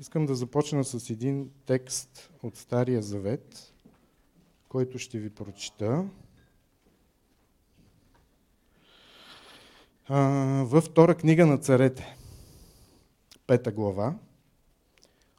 Искам 0.00 0.26
да 0.26 0.34
започна 0.34 0.84
с 0.84 1.10
един 1.10 1.50
текст 1.66 2.30
от 2.42 2.56
Стария 2.56 3.02
Завет, 3.02 3.74
който 4.68 4.98
ще 4.98 5.18
ви 5.18 5.30
прочита. 5.30 6.04
Във 10.60 10.84
втора 10.84 11.14
книга 11.14 11.46
на 11.46 11.58
царете, 11.58 12.16
пета 13.46 13.72
глава. 13.72 14.14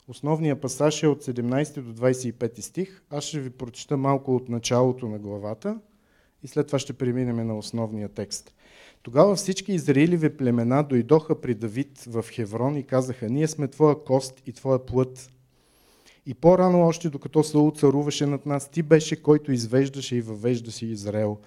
Основният 0.07 0.61
пасаж 0.61 1.03
е 1.03 1.07
от 1.07 1.23
17 1.23 1.81
до 1.81 1.93
25 1.93 2.59
стих. 2.59 3.03
Аз 3.09 3.23
ще 3.23 3.39
ви 3.39 3.49
прочита 3.49 3.97
малко 3.97 4.35
от 4.35 4.49
началото 4.49 5.07
на 5.07 5.19
главата 5.19 5.79
и 6.43 6.47
след 6.47 6.67
това 6.67 6.79
ще 6.79 6.93
преминем 6.93 7.47
на 7.47 7.57
основния 7.57 8.09
текст. 8.09 8.53
Тогава 9.03 9.35
всички 9.35 9.73
Израилеви 9.73 10.37
племена 10.37 10.83
дойдоха 10.83 11.41
при 11.41 11.53
Давид 11.53 12.03
в 12.07 12.25
Хеврон 12.31 12.77
и 12.77 12.83
казаха, 12.83 13.29
ние 13.29 13.47
сме 13.47 13.67
твоя 13.67 14.03
кост 14.03 14.41
и 14.45 14.53
твоя 14.53 14.85
плът. 14.85 15.31
И 16.25 16.33
по-рано 16.33 16.81
още, 16.81 17.09
докато 17.09 17.43
Саул 17.43 17.71
царуваше 17.71 18.25
над 18.25 18.45
нас, 18.45 18.69
ти 18.69 18.83
беше, 18.83 19.21
който 19.21 19.51
извеждаше 19.51 20.15
и 20.15 20.21
въвеждаше 20.21 20.85
Израел. 20.85 21.37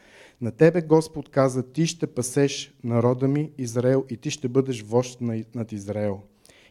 На 0.41 0.51
тебе 0.51 0.83
Господ 0.83 1.29
каза, 1.29 1.73
ти 1.73 1.87
ще 1.87 2.07
пасеш 2.07 2.75
народа 2.85 3.29
ми, 3.29 3.51
Израел, 3.59 4.05
и 4.11 4.17
ти 4.17 4.31
ще 4.31 4.49
бъдеш 4.49 4.83
вожд 4.83 5.19
над 5.55 5.73
Израел. 5.73 6.21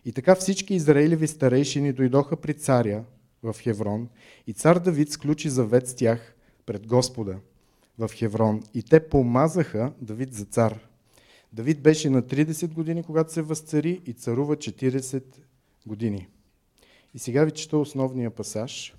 И 0.06 0.12
така 0.12 0.36
всички 0.36 0.74
израилеви 0.74 1.28
старейшини 1.28 1.94
дойдоха 1.94 2.36
при 2.36 2.54
царя 2.54 3.04
в 3.44 3.56
Хеврон 3.60 4.10
и 4.48 4.54
цар 4.54 4.80
Давид 4.80 5.12
сключи 5.12 5.50
завет 5.50 5.88
с 5.88 5.96
тях 5.96 6.36
пред 6.66 6.88
Господа 6.88 7.38
в 7.98 8.10
Хеврон. 8.14 8.64
И 8.74 8.84
те 8.84 9.10
помазаха 9.10 9.94
Давид 10.02 10.34
за 10.34 10.46
цар. 10.46 10.80
Давид 11.54 11.82
беше 11.82 12.10
на 12.10 12.22
30 12.24 12.74
години, 12.74 13.04
когато 13.04 13.34
се 13.34 13.42
възцари 13.42 14.02
и 14.06 14.14
царува 14.14 14.56
40 14.56 15.24
години. 15.88 16.28
И 17.14 17.20
сега 17.20 17.44
ви 17.44 17.52
чета 17.52 17.78
основния 17.78 18.32
пасаж. 18.32 18.96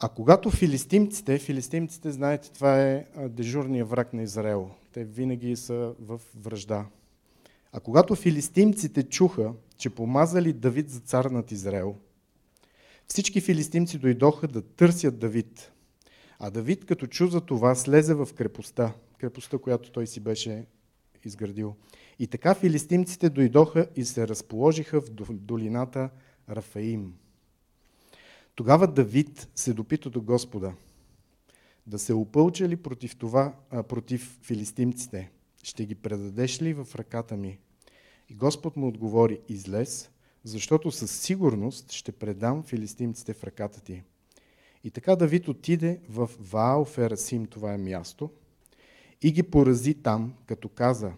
А 0.00 0.08
когато 0.08 0.50
филистимците, 0.50 1.38
филистимците, 1.38 2.12
знаете, 2.12 2.52
това 2.52 2.82
е 2.82 3.06
дежурния 3.28 3.84
враг 3.84 4.12
на 4.12 4.22
Израел. 4.22 4.70
Те 4.92 5.04
винаги 5.04 5.56
са 5.56 5.94
в 6.00 6.20
връжда. 6.34 6.86
А 7.72 7.80
когато 7.80 8.14
филистимците 8.14 9.02
чуха, 9.02 9.52
че 9.78 9.90
помазали 9.90 10.52
Давид 10.52 10.90
за 10.90 11.00
цар 11.00 11.24
над 11.24 11.52
Израел, 11.52 11.96
всички 13.06 13.40
филистимци 13.40 13.98
дойдоха 13.98 14.48
да 14.48 14.62
търсят 14.62 15.18
Давид. 15.18 15.72
А 16.38 16.50
Давид, 16.50 16.84
като 16.84 17.06
чу 17.06 17.26
за 17.26 17.40
това, 17.40 17.74
слезе 17.74 18.14
в 18.14 18.28
крепостта, 18.34 18.94
крепостта, 19.18 19.58
която 19.58 19.92
той 19.92 20.06
си 20.06 20.20
беше 20.20 20.66
изградил. 21.24 21.74
И 22.18 22.26
така 22.26 22.54
филистимците 22.54 23.30
дойдоха 23.30 23.86
и 23.96 24.04
се 24.04 24.28
разположиха 24.28 25.00
в 25.00 25.10
долината 25.30 26.10
Рафаим. 26.50 27.14
Тогава 28.54 28.86
Давид 28.86 29.48
се 29.54 29.72
допита 29.72 30.10
до 30.10 30.20
Господа 30.20 30.72
да 31.86 31.98
се 31.98 32.12
опълча 32.12 32.68
ли 32.68 32.76
против 32.76 33.16
това, 33.16 33.54
а, 33.70 33.82
против 33.82 34.38
филистимците. 34.42 35.30
Ще 35.62 35.86
ги 35.86 35.94
предадеш 35.94 36.62
ли 36.62 36.74
в 36.74 36.88
ръката 36.94 37.36
ми? 37.36 37.58
И 38.28 38.34
Господ 38.34 38.76
му 38.76 38.88
отговори, 38.88 39.40
излез, 39.48 40.10
защото 40.44 40.90
със 40.90 41.10
сигурност 41.20 41.92
ще 41.92 42.12
предам 42.12 42.62
филистимците 42.62 43.32
в 43.32 43.44
ръката 43.44 43.80
ти. 43.80 44.02
И 44.86 44.90
така 44.90 45.16
Давид 45.16 45.48
отиде 45.48 46.00
в 46.08 46.30
Ваал 46.40 46.84
Ферасим, 46.84 47.46
това 47.46 47.74
е 47.74 47.78
място, 47.78 48.30
и 49.22 49.32
ги 49.32 49.42
порази 49.42 49.94
там, 49.94 50.34
като 50.46 50.68
каза, 50.68 51.12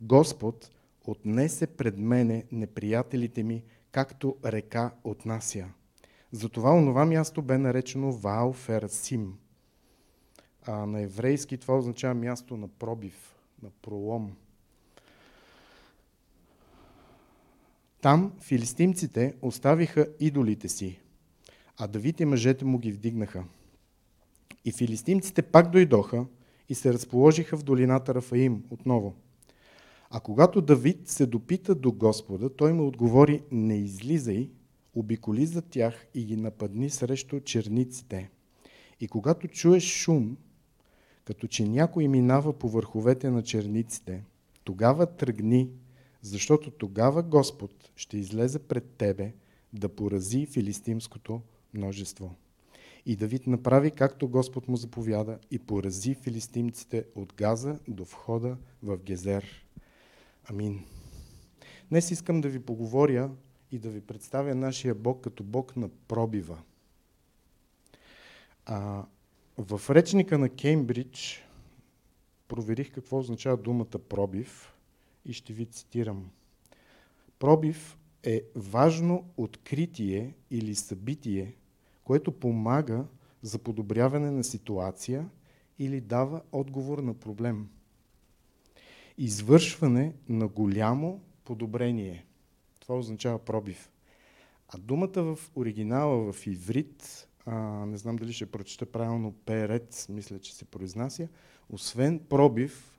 Господ 0.00 0.70
отнесе 1.04 1.66
пред 1.66 1.98
мене 1.98 2.44
неприятелите 2.52 3.42
ми, 3.42 3.62
както 3.92 4.36
река 4.44 4.94
отнася. 5.04 5.66
Затова 6.32 6.70
онова 6.70 7.04
място 7.04 7.42
бе 7.42 7.58
наречено 7.58 8.12
Ваал 8.12 8.52
Ферасим. 8.52 9.38
А 10.66 10.86
на 10.86 11.00
еврейски 11.00 11.58
това 11.58 11.78
означава 11.78 12.14
място 12.14 12.56
на 12.56 12.68
пробив, 12.68 13.36
на 13.62 13.70
пролом. 13.82 14.36
Там 18.00 18.32
филистимците 18.40 19.34
оставиха 19.42 20.08
идолите 20.20 20.68
си, 20.68 21.00
а 21.78 21.86
Давид 21.86 22.20
и 22.20 22.24
мъжете 22.24 22.64
му 22.64 22.78
ги 22.78 22.92
вдигнаха. 22.92 23.44
И 24.64 24.72
филистимците 24.72 25.42
пак 25.42 25.70
дойдоха 25.70 26.26
и 26.68 26.74
се 26.74 26.92
разположиха 26.92 27.56
в 27.56 27.62
долината 27.62 28.14
Рафаим 28.14 28.64
отново. 28.70 29.14
А 30.10 30.20
когато 30.20 30.60
Давид 30.60 31.08
се 31.08 31.26
допита 31.26 31.74
до 31.74 31.92
Господа, 31.92 32.56
той 32.56 32.72
му 32.72 32.86
отговори, 32.86 33.42
не 33.50 33.78
излизай, 33.78 34.50
обиколи 34.94 35.46
за 35.46 35.62
тях 35.62 36.06
и 36.14 36.24
ги 36.24 36.36
нападни 36.36 36.90
срещу 36.90 37.40
черниците. 37.40 38.30
И 39.00 39.08
когато 39.08 39.48
чуеш 39.48 39.84
шум, 39.84 40.36
като 41.24 41.46
че 41.46 41.68
някой 41.68 42.08
минава 42.08 42.52
по 42.52 42.68
върховете 42.68 43.30
на 43.30 43.42
черниците, 43.42 44.24
тогава 44.64 45.06
тръгни, 45.06 45.70
защото 46.22 46.70
тогава 46.70 47.22
Господ 47.22 47.90
ще 47.96 48.18
излезе 48.18 48.58
пред 48.58 48.90
тебе 48.90 49.34
да 49.72 49.88
порази 49.88 50.46
филистимското 50.46 51.40
множество. 51.74 52.34
И 53.06 53.16
Давид 53.16 53.46
направи 53.46 53.90
както 53.90 54.28
Господ 54.28 54.68
му 54.68 54.76
заповяда 54.76 55.38
и 55.50 55.58
порази 55.58 56.14
филистимците 56.14 57.04
от 57.14 57.34
Газа 57.34 57.78
до 57.88 58.04
входа 58.04 58.56
в 58.82 58.98
Гезер. 58.98 59.66
Амин. 60.44 60.84
Днес 61.88 62.10
искам 62.10 62.40
да 62.40 62.48
ви 62.48 62.60
поговоря 62.60 63.30
и 63.72 63.78
да 63.78 63.90
ви 63.90 64.00
представя 64.00 64.54
нашия 64.54 64.94
Бог 64.94 65.20
като 65.20 65.44
Бог 65.44 65.76
на 65.76 65.88
пробива. 65.88 66.58
А, 68.66 69.06
в 69.58 69.80
речника 69.90 70.38
на 70.38 70.48
Кеймбридж 70.48 71.42
проверих 72.48 72.92
какво 72.92 73.18
означава 73.18 73.56
думата 73.56 73.98
пробив 74.08 74.74
и 75.24 75.32
ще 75.32 75.52
ви 75.52 75.66
цитирам. 75.66 76.30
Пробив 77.38 77.98
е 78.22 78.42
важно 78.54 79.30
откритие 79.36 80.34
или 80.50 80.74
събитие, 80.74 81.54
което 82.08 82.32
помага 82.32 83.04
за 83.42 83.58
подобряване 83.58 84.30
на 84.30 84.44
ситуация 84.44 85.28
или 85.78 86.00
дава 86.00 86.42
отговор 86.52 86.98
на 86.98 87.14
проблем. 87.14 87.68
Извършване 89.18 90.14
на 90.28 90.48
голямо 90.48 91.20
подобрение. 91.44 92.26
Това 92.80 92.98
означава 92.98 93.38
пробив. 93.38 93.90
А 94.68 94.78
думата 94.78 95.22
в 95.22 95.38
оригинала 95.56 96.32
в 96.32 96.46
иврит, 96.46 97.28
а, 97.46 97.56
не 97.86 97.96
знам 97.96 98.16
дали 98.16 98.32
ще 98.32 98.50
прочета 98.50 98.86
правилно 98.86 99.32
перец, 99.32 100.08
мисля, 100.08 100.38
че 100.38 100.54
се 100.54 100.64
произнася, 100.64 101.28
освен 101.70 102.18
пробив 102.18 102.98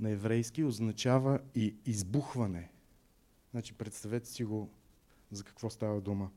на 0.00 0.10
еврейски 0.10 0.64
означава 0.64 1.38
и 1.54 1.74
избухване. 1.86 2.70
Значи 3.50 3.74
представете 3.74 4.28
си 4.28 4.44
го 4.44 4.70
за 5.30 5.44
какво 5.44 5.70
става 5.70 6.00
дума. 6.00 6.30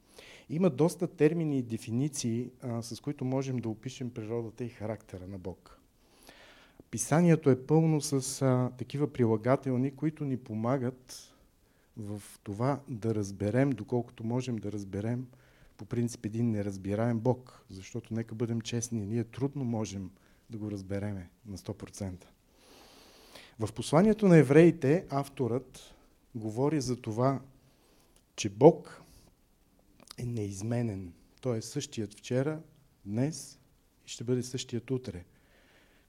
Има 0.49 0.69
доста 0.69 1.07
термини 1.07 1.57
и 1.57 1.63
дефиниции, 1.63 2.49
а, 2.61 2.81
с 2.81 2.99
които 2.99 3.25
можем 3.25 3.57
да 3.57 3.69
опишем 3.69 4.09
природата 4.09 4.63
и 4.63 4.69
характера 4.69 5.27
на 5.27 5.37
Бог. 5.37 5.79
Писанието 6.91 7.49
е 7.49 7.65
пълно 7.65 8.01
с 8.01 8.41
а, 8.41 8.71
такива 8.77 9.13
прилагателни, 9.13 9.95
които 9.95 10.25
ни 10.25 10.37
помагат 10.37 11.33
в 11.97 12.21
това 12.43 12.79
да 12.87 13.15
разберем, 13.15 13.69
доколкото 13.69 14.23
можем 14.23 14.55
да 14.55 14.71
разберем 14.71 15.27
по 15.77 15.85
принцип 15.85 16.25
един 16.25 16.51
неразбираем 16.51 17.19
Бог, 17.19 17.65
защото 17.69 18.13
нека 18.13 18.35
бъдем 18.35 18.61
честни, 18.61 19.05
ние 19.05 19.23
трудно 19.23 19.63
можем 19.63 20.11
да 20.49 20.57
го 20.57 20.71
разбереме 20.71 21.29
на 21.45 21.57
100%. 21.57 22.25
В 23.59 23.73
посланието 23.73 24.27
на 24.27 24.37
евреите 24.37 25.05
авторът 25.09 25.93
говори 26.35 26.81
за 26.81 26.95
това, 26.95 27.41
че 28.35 28.49
Бог 28.49 29.00
е 30.17 30.25
неизменен. 30.25 31.13
Той 31.41 31.57
е 31.57 31.61
същият 31.61 32.13
вчера, 32.13 32.61
днес 33.05 33.59
и 34.05 34.09
ще 34.09 34.23
бъде 34.23 34.43
същият 34.43 34.91
утре. 34.91 35.25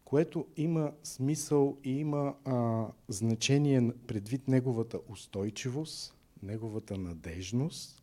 Което 0.04 0.46
има 0.56 0.92
смисъл 1.02 1.78
и 1.84 1.90
има 1.90 2.34
а, 2.44 2.86
значение 3.08 3.92
предвид 4.06 4.48
неговата 4.48 4.98
устойчивост, 5.08 6.14
неговата 6.42 6.98
надежност, 6.98 8.02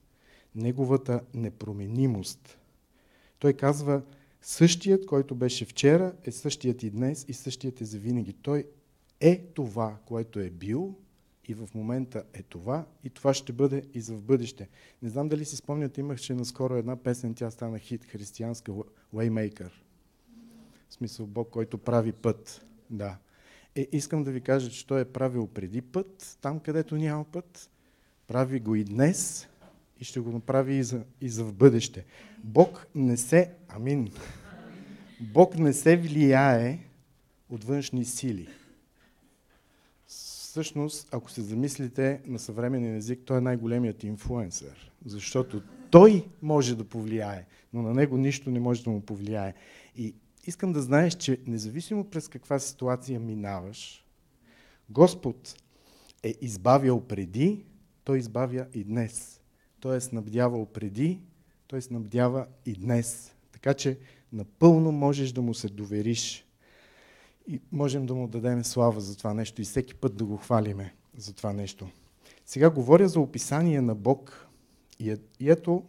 неговата 0.55 1.21
непроменимост. 1.33 2.59
Той 3.39 3.53
казва, 3.53 4.01
същият, 4.41 5.05
който 5.05 5.35
беше 5.35 5.65
вчера, 5.65 6.13
е 6.23 6.31
същият 6.31 6.83
и 6.83 6.89
днес 6.89 7.25
и 7.27 7.33
същият 7.33 7.81
е 7.81 7.85
за 7.85 7.99
винаги. 7.99 8.33
Той 8.33 8.65
е 9.19 9.37
това, 9.37 9.97
което 10.05 10.39
е 10.39 10.49
бил 10.49 10.95
и 11.49 11.53
в 11.53 11.69
момента 11.75 12.23
е 12.33 12.43
това 12.43 12.85
и 13.03 13.09
това 13.09 13.33
ще 13.33 13.53
бъде 13.53 13.83
и 13.93 14.01
за 14.01 14.15
в 14.15 14.21
бъдеще. 14.21 14.69
Не 15.01 15.09
знам 15.09 15.29
дали 15.29 15.45
си 15.45 15.55
спомняте, 15.55 16.01
имаше 16.01 16.33
наскоро 16.33 16.75
една 16.75 16.95
песен, 16.95 17.33
тя 17.33 17.51
стана 17.51 17.79
хит, 17.79 18.05
християнска 18.05 18.71
Waymaker. 19.13 19.71
В 20.89 20.93
смисъл 20.93 21.27
Бог, 21.27 21.49
който 21.49 21.77
прави 21.77 22.11
път. 22.11 22.65
Да. 22.89 23.17
Е, 23.75 23.87
искам 23.91 24.23
да 24.23 24.31
ви 24.31 24.41
кажа, 24.41 24.69
че 24.69 24.87
той 24.87 25.01
е 25.01 25.05
правил 25.05 25.47
преди 25.47 25.81
път, 25.81 26.37
там 26.41 26.59
където 26.59 26.95
няма 26.95 27.23
път, 27.23 27.69
Прави 28.29 28.59
го 28.59 28.75
и 28.75 28.83
днес 28.83 29.47
и 29.99 30.03
ще 30.03 30.19
го 30.19 30.31
направи 30.31 30.75
и 30.75 30.83
за, 30.83 31.03
и 31.21 31.29
за 31.29 31.43
в 31.43 31.53
бъдеще. 31.53 32.05
Бог 32.43 32.87
не 32.95 33.17
се, 33.17 33.51
амин, 33.67 34.11
Бог 35.21 35.57
не 35.57 35.73
се 35.73 35.97
влияе 35.97 36.79
от 37.49 37.63
външни 37.63 38.05
сили. 38.05 38.47
Всъщност, 40.49 41.07
ако 41.11 41.31
се 41.31 41.41
замислите 41.41 42.21
на 42.25 42.39
съвременен 42.39 42.95
език, 42.95 43.19
той 43.25 43.37
е 43.37 43.41
най-големият 43.41 44.03
инфлуенсър, 44.03 44.91
защото 45.05 45.61
той 45.91 46.25
може 46.41 46.75
да 46.75 46.83
повлияе, 46.83 47.45
но 47.73 47.81
на 47.81 47.93
него 47.93 48.17
нищо 48.17 48.51
не 48.51 48.59
може 48.59 48.83
да 48.83 48.89
му 48.89 49.01
повлияе. 49.01 49.53
И 49.95 50.15
искам 50.45 50.73
да 50.73 50.81
знаеш, 50.81 51.13
че 51.13 51.37
независимо 51.47 52.03
през 52.03 52.27
каква 52.27 52.59
ситуация 52.59 53.19
минаваш, 53.19 54.05
Господ 54.89 55.55
е 56.23 56.33
избавял 56.41 57.07
преди, 57.07 57.65
Той 58.03 58.17
избавя 58.17 58.65
и 58.73 58.83
днес. 58.83 59.41
Той 59.79 59.97
е 59.97 60.01
снабдявал 60.01 60.65
преди, 60.65 61.21
Той 61.67 61.81
снабдява 61.81 62.47
и 62.65 62.73
днес. 62.73 63.35
Така 63.51 63.73
че 63.73 63.97
напълно 64.33 64.91
можеш 64.91 65.31
да 65.31 65.41
му 65.41 65.53
се 65.53 65.67
довериш. 65.67 66.45
И 67.47 67.61
можем 67.71 68.05
да 68.05 68.15
му 68.15 68.27
дадем 68.27 68.63
слава 68.63 69.01
за 69.01 69.17
това 69.17 69.33
нещо 69.33 69.61
и 69.61 69.65
всеки 69.65 69.95
път 69.95 70.15
да 70.15 70.25
го 70.25 70.37
хвалиме 70.37 70.95
за 71.17 71.33
това 71.33 71.53
нещо. 71.53 71.89
Сега 72.45 72.69
говоря 72.69 73.09
за 73.09 73.19
описание 73.19 73.81
на 73.81 73.95
Бог. 73.95 74.47
И, 74.99 75.11
е, 75.11 75.17
и 75.39 75.49
ето, 75.49 75.83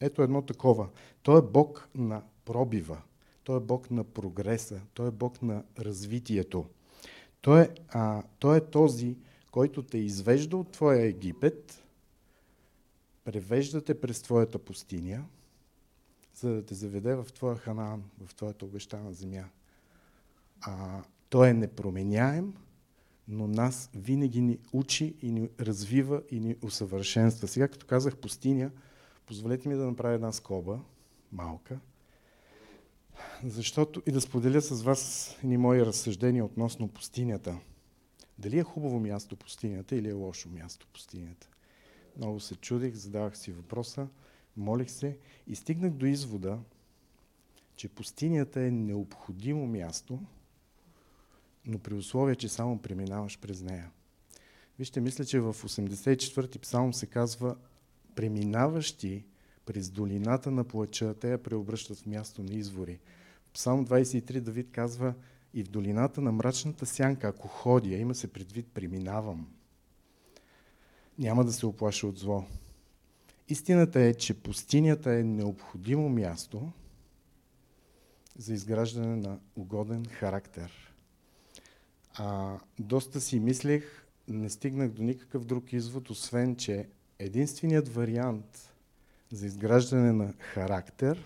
ето 0.00 0.22
едно 0.22 0.42
такова. 0.42 0.88
Той 1.22 1.38
е 1.38 1.42
Бог 1.42 1.88
на 1.94 2.22
пробива. 2.44 3.02
Той 3.44 3.56
е 3.56 3.60
Бог 3.60 3.90
на 3.90 4.04
прогреса. 4.04 4.80
Той 4.94 5.08
е 5.08 5.10
Бог 5.10 5.42
на 5.42 5.64
развитието. 5.78 6.64
Той 7.40 7.62
е, 7.62 7.68
а, 7.88 8.22
той 8.38 8.56
е 8.56 8.60
този, 8.60 9.16
който 9.50 9.82
те 9.82 9.98
извежда 9.98 10.56
от 10.56 10.72
твоя 10.72 11.06
Египет, 11.06 11.84
превежда 13.24 13.84
те 13.84 14.00
през 14.00 14.22
твоята 14.22 14.58
пустиня, 14.58 15.24
за 16.34 16.50
да 16.50 16.62
те 16.62 16.74
заведе 16.74 17.14
в 17.14 17.26
твоя 17.34 17.56
Ханаан, 17.56 18.02
в 18.26 18.34
твоята 18.34 18.64
обещана 18.64 19.12
земя. 19.12 19.44
А, 20.60 21.02
той 21.28 21.48
е 21.48 21.54
непроменяем, 21.54 22.54
но 23.28 23.48
нас 23.48 23.90
винаги 23.94 24.40
ни 24.40 24.58
учи 24.72 25.14
и 25.22 25.32
ни 25.32 25.48
развива 25.60 26.22
и 26.30 26.40
ни 26.40 26.56
усъвършенства. 26.62 27.48
Сега, 27.48 27.68
като 27.68 27.86
казах 27.86 28.16
пустиня, 28.16 28.70
позволете 29.26 29.68
ми 29.68 29.74
да 29.74 29.86
направя 29.86 30.14
една 30.14 30.32
скоба, 30.32 30.80
малка, 31.32 31.80
защото 33.44 34.02
и 34.06 34.12
да 34.12 34.20
споделя 34.20 34.60
с 34.60 34.82
вас 34.82 35.34
ни 35.42 35.56
мои 35.56 35.86
разсъждения 35.86 36.44
относно 36.44 36.88
пустинята. 36.88 37.58
Дали 38.38 38.58
е 38.58 38.62
хубаво 38.62 39.00
място 39.00 39.36
пустинята 39.36 39.96
или 39.96 40.08
е 40.08 40.12
лошо 40.12 40.48
място 40.48 40.86
пустинята? 40.92 41.48
Много 42.16 42.40
се 42.40 42.56
чудих, 42.56 42.94
задавах 42.94 43.38
си 43.38 43.52
въпроса, 43.52 44.08
молих 44.56 44.90
се 44.90 45.18
и 45.46 45.56
стигнах 45.56 45.92
до 45.92 46.06
извода, 46.06 46.58
че 47.76 47.88
пустинята 47.88 48.60
е 48.60 48.70
необходимо 48.70 49.66
място, 49.66 50.18
но 51.66 51.78
при 51.78 51.94
условие, 51.94 52.36
че 52.36 52.48
само 52.48 52.78
преминаваш 52.78 53.38
през 53.38 53.62
нея. 53.62 53.90
Вижте, 54.78 55.00
мисля, 55.00 55.24
че 55.24 55.40
в 55.40 55.54
84-ти 55.54 56.58
псалм 56.58 56.94
се 56.94 57.06
казва 57.06 57.56
преминаващи 58.14 59.24
през 59.66 59.90
долината 59.90 60.50
на 60.50 60.64
плача, 60.64 61.14
те 61.14 61.30
я 61.30 61.42
преобръщат 61.42 61.98
в 61.98 62.06
място 62.06 62.42
на 62.42 62.54
извори. 62.54 62.98
В 63.46 63.52
Псалм 63.52 63.86
23 63.86 64.40
Давид 64.40 64.70
казва 64.70 65.14
и 65.54 65.64
в 65.64 65.68
долината 65.68 66.20
на 66.20 66.32
мрачната 66.32 66.86
сянка, 66.86 67.28
ако 67.28 67.48
ходя, 67.48 67.96
има 67.96 68.14
се 68.14 68.32
предвид, 68.32 68.66
преминавам. 68.74 69.48
Няма 71.18 71.44
да 71.44 71.52
се 71.52 71.66
оплаша 71.66 72.06
от 72.06 72.18
зло. 72.18 72.44
Истината 73.48 74.00
е, 74.00 74.14
че 74.14 74.42
пустинята 74.42 75.12
е 75.12 75.22
необходимо 75.24 76.08
място 76.08 76.72
за 78.38 78.54
изграждане 78.54 79.16
на 79.16 79.38
угоден 79.56 80.06
характер. 80.06 80.85
А, 82.18 82.58
доста 82.78 83.20
си 83.20 83.40
мислех, 83.40 84.06
не 84.28 84.50
стигнах 84.50 84.90
до 84.90 85.02
никакъв 85.02 85.44
друг 85.44 85.72
извод, 85.72 86.10
освен, 86.10 86.56
че 86.56 86.88
единственият 87.18 87.88
вариант 87.88 88.72
за 89.32 89.46
изграждане 89.46 90.12
на 90.12 90.32
характер 90.38 91.24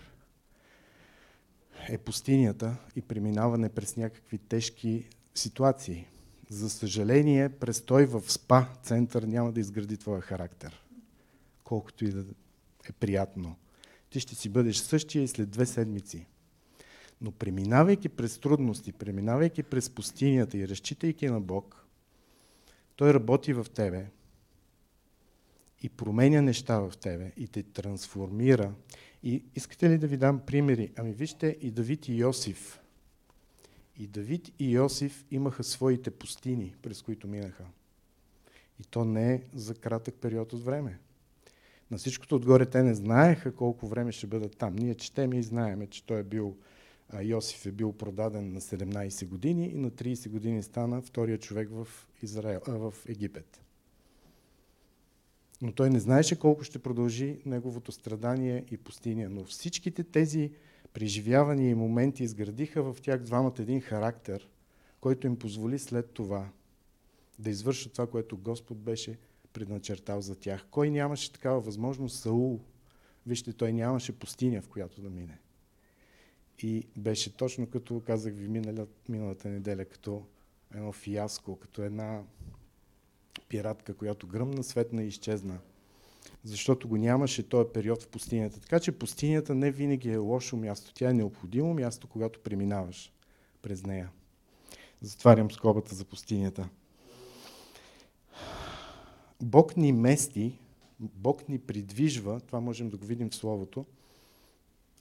е 1.89 1.97
пустинята 1.97 2.77
и 2.95 3.01
преминаване 3.01 3.69
през 3.69 3.97
някакви 3.97 4.37
тежки 4.37 5.05
ситуации. 5.35 6.07
За 6.49 6.69
съжаление, 6.69 7.49
престой 7.49 8.05
в 8.05 8.21
СПА 8.27 8.67
център 8.83 9.23
няма 9.23 9.51
да 9.51 9.59
изгради 9.59 9.97
твоя 9.97 10.21
характер. 10.21 10.83
Колкото 11.63 12.05
и 12.05 12.11
да 12.11 12.25
е 12.89 12.91
приятно. 12.91 13.55
Ти 14.09 14.19
ще 14.19 14.35
си 14.35 14.49
бъдеш 14.49 14.77
същия 14.77 15.23
и 15.23 15.27
след 15.27 15.49
две 15.49 15.65
седмици. 15.65 16.25
Но 17.21 17.31
преминавайки 17.31 18.09
през 18.09 18.37
трудности, 18.37 18.91
преминавайки 18.91 19.63
през 19.63 19.89
пустинята 19.89 20.57
и 20.57 20.67
разчитайки 20.67 21.27
на 21.27 21.41
Бог, 21.41 21.85
Той 22.95 23.13
работи 23.13 23.53
в 23.53 23.65
тебе 23.73 24.09
и 25.81 25.89
променя 25.89 26.41
неща 26.41 26.79
в 26.79 26.93
тебе 26.97 27.31
и 27.37 27.47
те 27.47 27.63
трансформира. 27.63 28.73
И 29.23 29.43
искате 29.55 29.89
ли 29.89 29.97
да 29.97 30.07
ви 30.07 30.17
дам 30.17 30.39
примери? 30.39 30.91
Ами 30.97 31.13
вижте 31.13 31.57
и 31.61 31.71
Давид 31.71 32.07
и 32.07 32.13
Йосиф. 32.13 32.79
И 33.97 34.07
Давид 34.07 34.51
и 34.59 34.71
Йосиф 34.71 35.25
имаха 35.31 35.63
своите 35.63 36.11
пустини, 36.11 36.75
през 36.81 37.01
които 37.01 37.27
минаха. 37.27 37.65
И 38.79 38.83
то 38.83 39.05
не 39.05 39.33
е 39.33 39.41
за 39.53 39.75
кратък 39.75 40.15
период 40.15 40.53
от 40.53 40.63
време. 40.63 40.99
На 41.91 41.97
всичкото 41.97 42.35
отгоре 42.35 42.65
те 42.65 42.83
не 42.83 42.93
знаеха 42.93 43.55
колко 43.55 43.87
време 43.87 44.11
ще 44.11 44.27
бъдат 44.27 44.57
там. 44.57 44.75
Ние 44.75 44.95
четем 44.95 45.33
и 45.33 45.43
знаеме, 45.43 45.87
че 45.87 46.05
той 46.05 46.19
е 46.19 46.23
бил, 46.23 46.57
Йосиф 47.19 47.65
е 47.65 47.71
бил 47.71 47.93
продаден 47.93 48.53
на 48.53 48.61
17 48.61 49.27
години 49.27 49.65
и 49.65 49.77
на 49.77 49.91
30 49.91 50.29
години 50.29 50.63
стана 50.63 51.01
втория 51.01 51.37
човек 51.37 51.69
в, 51.71 51.87
Израел, 52.23 52.61
а, 52.67 52.71
в 52.71 52.93
Египет. 53.07 53.61
Но 55.61 55.71
той 55.71 55.89
не 55.89 55.99
знаеше 55.99 56.39
колко 56.39 56.63
ще 56.63 56.79
продължи 56.79 57.41
неговото 57.45 57.91
страдание 57.91 58.65
и 58.71 58.77
пустиня. 58.77 59.29
Но 59.29 59.43
всичките 59.43 60.03
тези 60.03 60.51
преживявания 60.93 61.69
и 61.69 61.75
моменти 61.75 62.23
изградиха 62.23 62.83
в 62.83 63.01
тях 63.01 63.21
двамата 63.21 63.55
един 63.59 63.81
характер, 63.81 64.49
който 65.01 65.27
им 65.27 65.39
позволи 65.39 65.79
след 65.79 66.11
това 66.11 66.49
да 67.39 67.49
извършат 67.49 67.93
това, 67.93 68.07
което 68.07 68.37
Господ 68.37 68.77
беше 68.77 69.17
предначертал 69.53 70.21
за 70.21 70.35
тях. 70.35 70.65
Кой 70.71 70.89
нямаше 70.89 71.33
такава 71.33 71.59
възможност? 71.59 72.19
Саул. 72.19 72.59
Вижте, 73.27 73.53
той 73.53 73.73
нямаше 73.73 74.19
пустиня, 74.19 74.61
в 74.61 74.67
която 74.67 75.01
да 75.01 75.09
мине. 75.09 75.39
И 76.63 76.87
беше 76.97 77.37
точно 77.37 77.67
като 77.67 78.01
казах 78.05 78.33
ви 78.33 78.47
миналата, 78.47 78.93
миналата 79.09 79.49
неделя, 79.49 79.85
като 79.85 80.25
едно 80.75 80.91
фиаско, 80.91 81.55
като 81.55 81.81
една 81.81 82.23
пиратка, 83.49 83.93
която 83.93 84.27
гръмна, 84.27 84.63
светна 84.63 85.03
и 85.03 85.07
изчезна. 85.07 85.59
Защото 86.43 86.87
го 86.87 86.97
нямаше 86.97 87.49
този 87.49 87.69
период 87.73 88.03
в 88.03 88.07
пустинята. 88.07 88.59
Така 88.59 88.79
че 88.79 88.91
пустинята 88.91 89.55
не 89.55 89.71
винаги 89.71 90.09
е 90.09 90.17
лошо 90.17 90.57
място. 90.57 90.93
Тя 90.93 91.09
е 91.09 91.13
необходимо 91.13 91.73
място, 91.73 92.07
когато 92.07 92.39
преминаваш 92.39 93.11
през 93.61 93.85
нея. 93.85 94.09
Затварям 95.01 95.51
скобата 95.51 95.95
за 95.95 96.05
пустинята. 96.05 96.69
Бог 99.41 99.77
ни 99.77 99.91
мести, 99.91 100.59
Бог 100.99 101.49
ни 101.49 101.59
придвижва, 101.59 102.39
това 102.39 102.59
можем 102.59 102.89
да 102.89 102.97
го 102.97 103.05
видим 103.05 103.29
в 103.29 103.35
Словото, 103.35 103.85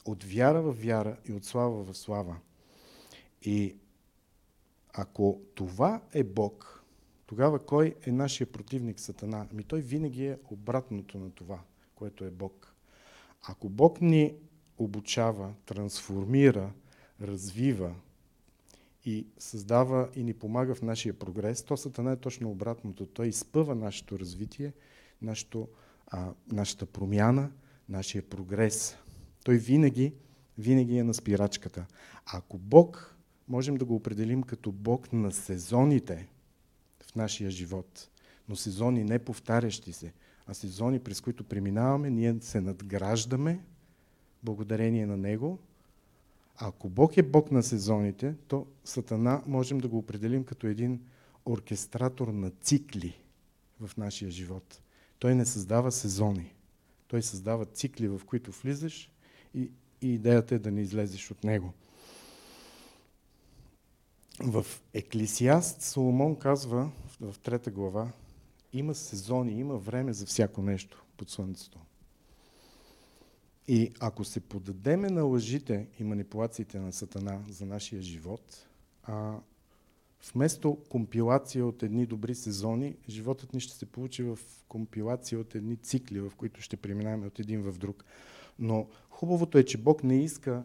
от 0.05 0.25
вяра 0.25 0.63
в 0.63 0.73
вяра 0.73 1.17
и 1.29 1.33
от 1.33 1.45
слава 1.45 1.85
в 1.85 1.95
слава. 1.95 2.37
И 3.43 3.77
ако 4.93 5.41
това 5.55 6.03
е 6.13 6.25
Бог, 6.25 6.85
тогава 7.27 7.59
кой 7.59 7.95
е 8.07 8.13
нашия 8.13 8.47
противник 8.47 9.01
Сатана? 9.01 9.47
Ами 9.53 9.65
той 9.65 9.81
винаги 9.81 10.27
е 10.27 10.39
обратното 10.51 11.19
на 11.19 11.31
това, 11.31 11.61
което 11.95 12.25
е 12.25 12.31
Бог. 12.31 12.75
Ако 13.43 13.69
Бог 13.69 14.01
ни 14.01 14.35
обучава, 14.79 15.55
трансформира, 15.67 16.73
развива 17.21 17.95
и 19.05 19.27
създава 19.39 20.09
и 20.15 20.25
ни 20.25 20.35
помага 20.35 20.75
в 20.75 20.83
нашия 20.83 21.19
прогрес, 21.19 21.63
то 21.63 21.77
Сатана 21.77 22.13
е 22.13 22.17
точно 22.17 22.51
обратното. 22.51 23.07
Той 23.07 23.27
изпъва 23.27 23.75
нашето 23.75 24.19
развитие, 24.19 24.73
нашето, 25.23 25.69
а, 26.07 26.33
нашата 26.53 26.87
промяна, 26.87 27.51
нашия 27.89 28.23
прогрес. 28.23 28.97
Той 29.45 29.57
винаги, 29.57 30.15
винаги 30.59 30.99
е 30.99 31.05
на 31.05 31.15
спирачката. 31.15 31.87
ако 32.27 32.59
Бог, 32.59 33.17
можем 33.49 33.77
да 33.77 33.85
го 33.85 33.95
определим 33.95 34.43
като 34.43 34.73
Бог 34.73 35.13
на 35.13 35.33
сезоните, 35.33 36.29
в 37.03 37.15
нашия 37.15 37.51
живот. 37.51 38.09
Но 38.49 38.57
сезони 38.57 39.05
не 39.05 39.19
повтарящи 39.19 39.93
се, 39.93 40.13
а 40.47 40.55
сезони, 40.55 40.99
през 40.99 41.21
които 41.21 41.45
преминаваме, 41.45 42.11
ние 42.11 42.37
се 42.41 42.61
надграждаме 42.61 43.65
благодарение 44.43 45.07
на 45.07 45.17
Него. 45.17 45.59
Ако 46.57 46.89
Бог 46.89 47.17
е 47.17 47.23
Бог 47.23 47.51
на 47.51 47.63
сезоните, 47.63 48.35
то 48.49 48.67
Сатана 48.85 49.43
можем 49.47 49.79
да 49.79 49.89
го 49.89 49.99
определим 49.99 50.45
като 50.45 50.67
един 50.67 51.01
оркестратор 51.47 52.29
на 52.29 52.51
цикли 52.51 53.23
в 53.81 53.97
нашия 53.97 54.31
живот. 54.31 54.81
Той 55.19 55.35
не 55.35 55.47
създава 55.47 55.93
сезони. 55.93 56.55
Той 57.09 57.23
създава 57.23 57.65
цикли, 57.65 58.09
в 58.09 58.21
които 58.27 58.53
влизаш 58.53 59.11
и, 59.55 59.71
и 60.03 60.15
идеята 60.15 60.55
е 60.55 60.59
да 60.59 60.71
не 60.71 60.81
излезеш 60.81 61.31
от 61.31 61.45
него. 61.45 61.73
В 64.41 64.67
Еклисиаст 64.95 65.83
Соломон 65.83 66.37
казва 66.37 66.91
в 67.21 67.35
трета 67.39 67.71
глава, 67.71 68.13
има 68.73 68.95
сезони, 68.95 69.53
има 69.53 69.77
време 69.77 70.13
за 70.13 70.27
всяко 70.27 70.63
нещо 70.63 71.05
под 71.17 71.31
слънцето. 71.31 71.79
И 73.69 73.93
ако 74.01 74.25
се 74.25 74.41
подадеме 74.41 75.11
на 75.11 75.23
лъжите 75.23 75.89
и 75.99 76.05
манипулациите 76.05 76.79
на 76.79 76.93
Сатана 76.93 77.41
за 77.49 77.67
нашия 77.67 78.03
живот, 78.03 78.67
а, 79.03 79.39
вместо 80.35 80.79
компилация 80.89 81.67
от 81.67 81.83
едни 81.83 82.07
добри 82.07 82.35
сезони, 82.35 82.97
животът 83.09 83.55
ни 83.55 83.61
ще 83.61 83.77
се 83.77 83.87
получи 83.87 84.23
в 84.23 84.39
компилация 84.69 85.39
от 85.39 85.55
едни 85.55 85.77
цикли, 85.77 86.21
в 86.21 86.33
които 86.37 86.61
ще 86.61 86.77
преминаваме 86.77 87.27
от 87.27 87.39
един 87.39 87.63
в 87.63 87.79
друг. 87.79 88.05
Но 88.59 88.87
хубавото 89.11 89.59
е, 89.59 89.65
че 89.65 89.79
Бог 89.79 90.05
не 90.05 90.25
иска 90.25 90.63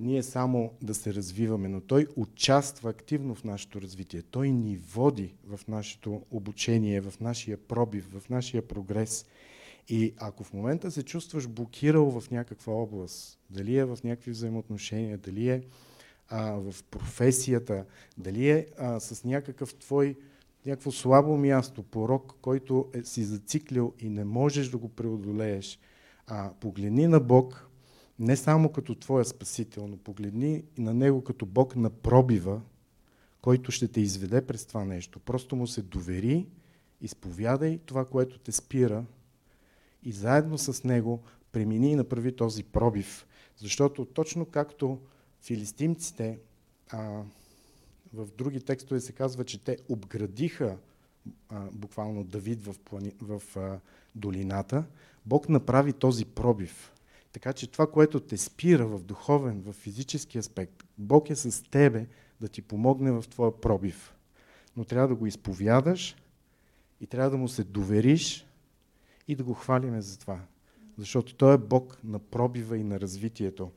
ние 0.00 0.22
само 0.22 0.72
да 0.82 0.94
се 0.94 1.14
развиваме, 1.14 1.68
но 1.68 1.80
Той 1.80 2.06
участва 2.16 2.90
активно 2.90 3.34
в 3.34 3.44
нашето 3.44 3.80
развитие. 3.80 4.22
Той 4.22 4.50
ни 4.50 4.76
води 4.76 5.34
в 5.46 5.60
нашето 5.68 6.22
обучение, 6.30 7.00
в 7.00 7.14
нашия 7.20 7.56
пробив, 7.56 8.08
в 8.12 8.28
нашия 8.28 8.68
прогрес. 8.68 9.26
И 9.88 10.14
ако 10.18 10.44
в 10.44 10.52
момента 10.52 10.90
се 10.90 11.02
чувстваш 11.02 11.48
блокирал 11.48 12.20
в 12.20 12.30
някаква 12.30 12.72
област, 12.72 13.38
дали 13.50 13.76
е 13.76 13.84
в 13.84 13.98
някакви 14.04 14.30
взаимоотношения, 14.30 15.18
дали 15.18 15.48
е 15.48 15.62
а, 16.28 16.52
в 16.52 16.74
професията, 16.90 17.84
дали 18.18 18.50
е 18.50 18.66
а, 18.78 19.00
с 19.00 19.24
някакъв 19.24 19.74
твой 19.74 20.16
някакво 20.66 20.92
слабо 20.92 21.36
място, 21.36 21.82
порок, 21.82 22.34
който 22.42 22.86
е, 22.94 23.02
си 23.04 23.24
зациклил 23.24 23.92
и 24.00 24.08
не 24.08 24.24
можеш 24.24 24.68
да 24.68 24.78
го 24.78 24.88
преодолееш, 24.88 25.78
а, 26.28 26.50
погледни 26.60 27.06
на 27.06 27.20
Бог, 27.20 27.68
не 28.18 28.36
само 28.36 28.72
като 28.72 28.94
твоя 28.94 29.24
спасител, 29.24 29.86
но 29.86 29.96
погледни 29.96 30.64
на 30.78 30.94
Него 30.94 31.24
като 31.24 31.46
Бог 31.46 31.76
на 31.76 31.90
пробива, 31.90 32.60
който 33.40 33.72
ще 33.72 33.88
те 33.88 34.00
изведе 34.00 34.46
през 34.46 34.66
това 34.66 34.84
нещо. 34.84 35.20
Просто 35.20 35.56
му 35.56 35.66
се 35.66 35.82
довери, 35.82 36.46
изповядай 37.00 37.78
това, 37.78 38.04
което 38.04 38.38
те 38.38 38.52
спира 38.52 39.04
и 40.02 40.12
заедно 40.12 40.58
с 40.58 40.84
Него 40.84 41.22
премини 41.52 41.92
и 41.92 41.96
направи 41.96 42.36
този 42.36 42.64
пробив. 42.64 43.26
Защото 43.56 44.04
точно 44.04 44.46
както 44.46 45.00
филистимците, 45.40 46.38
а, 46.90 47.22
в 48.12 48.28
други 48.38 48.60
текстове 48.60 49.00
се 49.00 49.12
казва, 49.12 49.44
че 49.44 49.64
те 49.64 49.76
обградиха 49.88 50.76
а, 51.48 51.66
буквално 51.72 52.24
Давид 52.24 52.64
в, 52.64 52.74
плани, 52.78 53.12
в 53.20 53.42
а, 53.56 53.80
долината, 54.14 54.84
Бог 55.28 55.48
направи 55.48 55.92
този 55.92 56.24
пробив. 56.24 56.92
Така 57.32 57.52
че 57.52 57.70
това, 57.70 57.86
което 57.90 58.20
те 58.20 58.36
спира 58.36 58.86
в 58.86 59.02
духовен, 59.02 59.62
в 59.62 59.72
физически 59.72 60.38
аспект, 60.38 60.84
Бог 60.98 61.30
е 61.30 61.36
с 61.36 61.70
тебе 61.70 62.06
да 62.40 62.48
ти 62.48 62.62
помогне 62.62 63.12
в 63.12 63.24
твоя 63.30 63.60
пробив. 63.60 64.14
Но 64.76 64.84
трябва 64.84 65.08
да 65.08 65.14
го 65.14 65.26
изповядаш 65.26 66.16
и 67.00 67.06
трябва 67.06 67.30
да 67.30 67.36
му 67.36 67.48
се 67.48 67.64
довериш 67.64 68.46
и 69.28 69.36
да 69.36 69.44
го 69.44 69.54
хвалиме 69.54 70.00
за 70.00 70.18
това. 70.18 70.40
Защото 70.98 71.34
Той 71.34 71.54
е 71.54 71.58
Бог 71.58 71.98
на 72.04 72.18
пробива 72.18 72.78
и 72.78 72.84
на 72.84 73.00
развитието. 73.00 73.70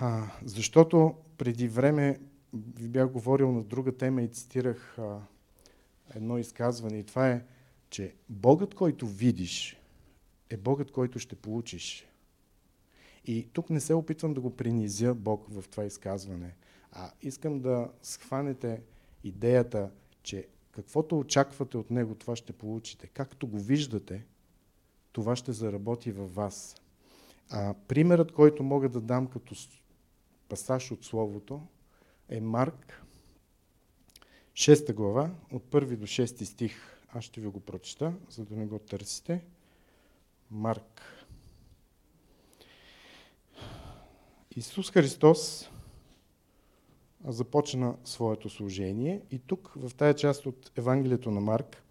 А, 0.00 0.30
защото 0.44 1.14
преди 1.38 1.68
време 1.68 2.20
ви 2.54 2.88
бях 2.88 3.08
говорил 3.08 3.52
на 3.52 3.62
друга 3.62 3.96
тема 3.96 4.22
и 4.22 4.28
цитирах 4.28 4.98
а, 4.98 5.20
едно 6.14 6.38
изказване 6.38 6.98
и 6.98 7.04
това 7.04 7.28
е, 7.28 7.44
че 7.92 8.14
Богът, 8.28 8.74
който 8.74 9.06
видиш, 9.06 9.80
е 10.50 10.56
Богът, 10.56 10.90
който 10.90 11.18
ще 11.18 11.36
получиш. 11.36 12.06
И 13.24 13.48
тук 13.52 13.70
не 13.70 13.80
се 13.80 13.94
опитвам 13.94 14.34
да 14.34 14.40
го 14.40 14.56
принизя 14.56 15.14
Бог 15.14 15.46
в 15.48 15.64
това 15.70 15.84
изказване, 15.84 16.54
а 16.92 17.12
искам 17.22 17.60
да 17.60 17.92
схванете 18.02 18.82
идеята, 19.24 19.90
че 20.22 20.48
каквото 20.70 21.18
очаквате 21.18 21.76
от 21.76 21.90
Него, 21.90 22.14
това 22.14 22.36
ще 22.36 22.52
получите. 22.52 23.06
Както 23.06 23.46
го 23.46 23.58
виждате, 23.58 24.24
това 25.12 25.36
ще 25.36 25.52
заработи 25.52 26.12
във 26.12 26.34
вас. 26.34 26.76
А, 27.50 27.74
примерът, 27.88 28.32
който 28.32 28.62
мога 28.62 28.88
да 28.88 29.00
дам 29.00 29.26
като 29.26 29.54
пасаж 30.48 30.90
от 30.90 31.04
Словото, 31.04 31.66
е 32.28 32.40
Марк, 32.40 33.04
6 34.52 34.94
глава, 34.94 35.30
от 35.52 35.64
1 35.70 35.96
до 35.96 36.06
6 36.06 36.44
стих. 36.44 37.01
Аз 37.14 37.24
ще 37.24 37.40
ви 37.40 37.46
го 37.46 37.60
прочета, 37.60 38.12
за 38.30 38.44
да 38.44 38.56
не 38.56 38.66
го 38.66 38.78
търсите. 38.78 39.44
Марк. 40.50 41.02
Исус 44.56 44.90
Христос 44.90 45.70
започна 47.24 47.96
своето 48.04 48.50
служение 48.50 49.20
и 49.30 49.38
тук, 49.38 49.72
в 49.76 49.94
тая 49.94 50.14
част 50.14 50.46
от 50.46 50.72
Евангелието 50.76 51.30
на 51.30 51.40
Марк, 51.40 51.82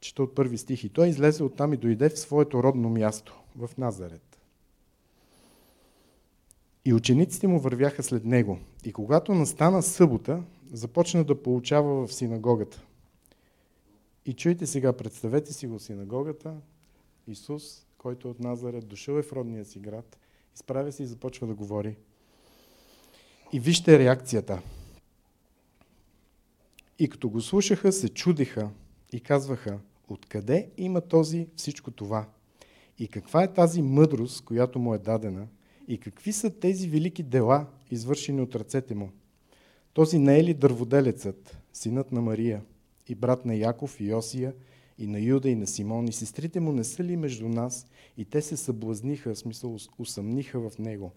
чета 0.00 0.22
от 0.22 0.34
първи 0.34 0.58
стих, 0.58 0.84
и 0.84 0.88
той 0.88 1.08
излезе 1.08 1.42
оттам 1.42 1.72
и 1.72 1.76
дойде 1.76 2.08
в 2.08 2.18
своето 2.18 2.62
родно 2.62 2.88
място, 2.88 3.42
в 3.56 3.70
Назарет. 3.78 4.38
И 6.84 6.94
учениците 6.94 7.46
му 7.46 7.60
вървяха 7.60 8.02
след 8.02 8.24
него. 8.24 8.58
И 8.84 8.92
когато 8.92 9.34
настана 9.34 9.82
събота, 9.82 10.42
започна 10.72 11.24
да 11.24 11.42
получава 11.42 12.06
в 12.06 12.14
синагогата. 12.14 12.85
И 14.26 14.32
чуйте 14.32 14.66
сега, 14.66 14.92
представете 14.92 15.52
си 15.52 15.66
го 15.66 15.78
синагогата, 15.78 16.54
Исус, 17.28 17.86
който 17.98 18.28
е 18.28 18.30
от 18.30 18.40
Назарет, 18.40 18.88
дошъл 18.88 19.14
е 19.14 19.22
в 19.22 19.32
родния 19.32 19.64
си 19.64 19.78
град, 19.78 20.18
изправя 20.54 20.92
се 20.92 21.02
и 21.02 21.06
започва 21.06 21.46
да 21.46 21.54
говори. 21.54 21.96
И 23.52 23.60
вижте 23.60 23.98
реакцията. 23.98 24.62
И 26.98 27.08
като 27.08 27.28
го 27.28 27.40
слушаха, 27.40 27.92
се 27.92 28.08
чудиха 28.08 28.70
и 29.12 29.20
казваха, 29.20 29.78
откъде 30.08 30.70
има 30.76 31.00
този 31.00 31.48
всичко 31.56 31.90
това? 31.90 32.28
И 32.98 33.08
каква 33.08 33.42
е 33.42 33.52
тази 33.52 33.82
мъдрост, 33.82 34.44
която 34.44 34.78
му 34.78 34.94
е 34.94 34.98
дадена? 34.98 35.46
И 35.88 35.98
какви 35.98 36.32
са 36.32 36.50
тези 36.50 36.88
велики 36.88 37.22
дела, 37.22 37.66
извършени 37.90 38.40
от 38.40 38.54
ръцете 38.54 38.94
му? 38.94 39.12
Този 39.92 40.18
не 40.18 40.38
е 40.38 40.44
ли 40.44 40.54
дърводелецът, 40.54 41.58
синът 41.72 42.12
на 42.12 42.20
Мария, 42.20 42.62
и 43.08 43.14
брат 43.14 43.44
на 43.44 43.54
Яков 43.54 44.00
и 44.00 44.04
Йосия, 44.04 44.54
и 44.98 45.06
на 45.06 45.20
Юда, 45.20 45.48
и 45.48 45.54
на 45.54 45.66
Симон, 45.66 46.08
и 46.08 46.12
сестрите 46.12 46.60
му 46.60 46.72
не 46.72 46.84
са 46.84 47.04
ли 47.04 47.16
между 47.16 47.48
нас? 47.48 47.86
И 48.16 48.24
те 48.24 48.42
се 48.42 48.56
съблазниха, 48.56 49.34
в 49.34 49.38
смисъл 49.38 49.76
усъмниха 49.98 50.70
в 50.70 50.78
него. 50.78 51.12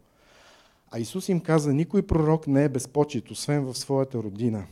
А 0.91 0.99
Исус 0.99 1.29
им 1.29 1.41
каза, 1.41 1.73
никой 1.73 2.07
пророк 2.07 2.47
не 2.47 2.63
е 2.63 2.69
безпочет, 2.69 3.31
освен 3.31 3.65
в 3.65 3.77
своята 3.77 4.17
родина. 4.17 4.67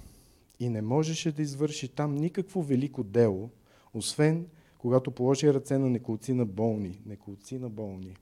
И 0.59 0.69
не 0.69 0.81
можеше 0.81 1.31
да 1.31 1.41
извърши 1.41 1.87
там 1.87 2.15
никакво 2.15 2.61
велико 2.61 3.03
дело, 3.03 3.49
освен 3.93 4.45
когато 4.77 5.11
положи 5.11 5.53
ръце 5.53 5.77
на 5.77 5.89
неколци 5.89 6.33
на 6.33 6.45
болни, 6.45 6.99
неколци 7.05 7.57
на 7.57 7.69
болни, 7.69 8.15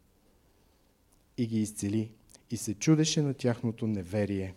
и 1.37 1.47
ги 1.47 1.61
изцели. 1.61 2.11
И 2.51 2.57
се 2.57 2.73
чудеше 2.73 3.21
на 3.21 3.33
тяхното 3.33 3.87
неверие. 3.87 4.55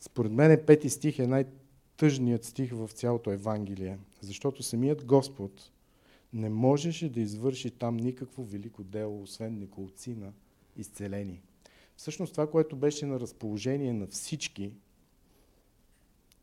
Според 0.00 0.32
мен 0.32 0.62
пети 0.66 0.90
стих 0.90 1.18
е 1.18 1.26
най-тъжният 1.94 2.44
стих 2.44 2.72
в 2.72 2.90
цялото 2.92 3.30
Евангелие, 3.30 3.98
защото 4.20 4.62
самият 4.62 5.04
Господ 5.04 5.70
не 6.32 6.48
можеше 6.48 7.08
да 7.08 7.20
извърши 7.20 7.70
там 7.70 7.96
никакво 7.96 8.44
велико 8.44 8.84
дело, 8.84 9.22
освен 9.22 9.58
неколцина 9.58 10.32
изцелени. 10.76 11.40
Всъщност 11.96 12.32
това, 12.32 12.50
което 12.50 12.76
беше 12.76 13.06
на 13.06 13.20
разположение 13.20 13.92
на 13.92 14.06
всички, 14.06 14.72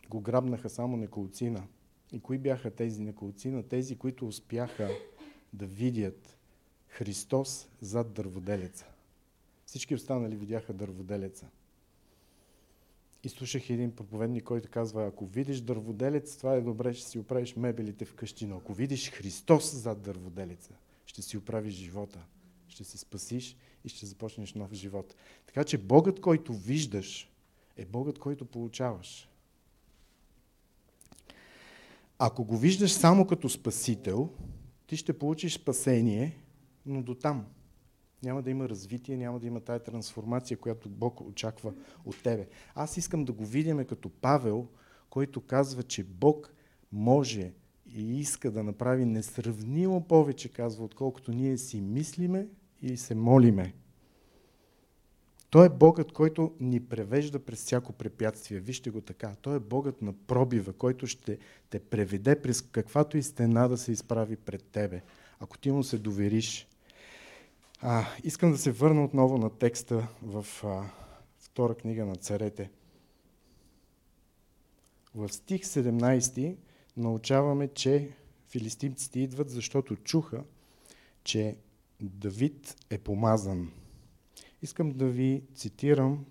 го 0.10 0.22
грабнаха 0.22 0.70
само 0.70 0.98
неколцина. 0.98 1.64
И 2.12 2.20
кои 2.20 2.38
бяха 2.38 2.72
тези 2.72 3.02
неколцина? 3.02 3.64
Тези, 3.64 3.96
които 3.96 4.28
успяха 4.28 4.90
да 5.54 5.66
видят 5.66 6.38
Христос 6.88 7.68
зад 7.82 8.14
дърводелеца. 8.14 8.86
Всички 9.66 9.96
останали 9.96 10.36
видяха 10.36 10.74
дърводелеца. 10.74 11.48
И 13.24 13.30
слушах 13.30 13.70
един 13.70 13.96
проповедник, 13.96 14.44
който 14.44 14.70
казва, 14.70 15.08
ако 15.08 15.26
видиш 15.26 15.62
дърводелец, 15.62 16.38
това 16.38 16.54
е 16.54 16.62
добре, 16.62 16.94
ще 16.94 17.10
си 17.10 17.20
оправиш 17.20 17.56
мебелите 17.56 18.06
вкъщи, 18.06 18.46
но 18.46 18.58
ако 18.58 18.74
видиш 18.74 19.12
Христос 19.12 19.76
зад 19.76 20.02
дърводелеца, 20.02 20.74
ще 21.06 21.22
си 21.22 21.38
оправиш 21.38 21.74
живота, 21.74 22.20
ще 22.68 22.84
се 22.84 22.98
спасиш 22.98 23.58
и 23.84 23.90
ще 23.90 24.06
започнеш 24.06 24.54
нов 24.54 24.74
живот. 24.74 25.16
Така 25.46 25.64
че 25.64 25.78
Богът, 25.78 26.22
който 26.22 26.54
виждаш, 26.54 27.32
е 27.78 27.86
Богът, 27.86 28.20
който 28.20 28.46
получаваш. 28.46 29.30
Ако 32.20 32.44
го 32.44 32.58
виждаш 32.58 32.92
само 32.92 33.28
като 33.28 33.50
спасител, 33.50 34.30
ти 34.88 34.98
ще 34.98 35.20
получиш 35.20 35.56
спасение, 35.56 36.38
но 36.86 37.02
до 37.02 37.16
там. 37.16 37.46
Няма 38.24 38.42
да 38.42 38.50
има 38.50 38.70
развитие, 38.70 39.18
няма 39.18 39.40
да 39.40 39.48
има 39.48 39.60
тая 39.60 39.80
трансформация, 39.80 40.58
която 40.58 40.90
Бог 40.90 41.22
очаква 41.22 41.74
от 42.06 42.24
тебе. 42.24 42.48
Аз 42.76 42.98
искам 42.98 43.26
да 43.26 43.32
го 43.32 43.46
видим 43.46 43.86
като 43.86 44.10
Павел, 44.10 44.68
който 45.10 45.42
казва, 45.42 45.84
че 45.84 46.04
Бог 46.04 46.54
може 46.92 47.54
и 47.96 48.20
иска 48.20 48.52
да 48.52 48.64
направи 48.64 49.06
несравнимо 49.06 50.08
повече, 50.08 50.50
казва, 50.50 50.86
отколкото 50.86 51.32
ние 51.32 51.58
си 51.58 51.82
мислиме 51.82 52.48
и 52.82 52.98
се 52.98 53.16
молиме. 53.16 53.74
Той 55.50 55.66
е 55.66 55.70
Богът, 55.70 56.12
който 56.12 56.54
ни 56.60 56.80
превежда 56.80 57.40
през 57.40 57.60
всяко 57.60 57.94
препятствие. 57.94 58.60
Вижте 58.60 58.90
го 58.90 59.02
така. 59.02 59.36
Той 59.42 59.56
е 59.56 59.60
Богът 59.60 60.02
на 60.02 60.14
пробива, 60.14 60.74
който 60.74 61.08
ще 61.08 61.38
те 61.70 61.80
преведе 61.80 62.42
през 62.42 62.62
каквато 62.62 63.18
и 63.18 63.24
стена 63.24 63.68
да 63.68 63.78
се 63.78 63.92
изправи 63.92 64.36
пред 64.36 64.64
тебе. 64.64 65.02
Ако 65.40 65.58
ти 65.58 65.72
му 65.72 65.84
се 65.84 65.98
довериш. 65.98 66.68
А, 67.84 68.06
искам 68.24 68.52
да 68.52 68.58
се 68.58 68.72
върна 68.72 69.06
отново 69.06 69.38
на 69.38 69.50
текста 69.50 70.08
в 70.24 70.46
а, 70.64 70.84
втора 71.40 71.76
книга 71.76 72.06
на 72.06 72.16
царете. 72.16 72.72
В 75.16 75.30
стих 75.30 75.62
17 75.62 76.56
научаваме, 76.98 77.68
че 77.68 78.12
филистимците 78.48 79.20
идват, 79.20 79.50
защото 79.50 79.96
чуха, 79.96 80.44
че 81.24 81.58
Давид 82.02 82.76
е 82.90 82.98
помазан. 82.98 83.72
Искам 84.62 84.92
да 84.92 85.06
ви 85.06 85.44
цитирам 85.56 86.26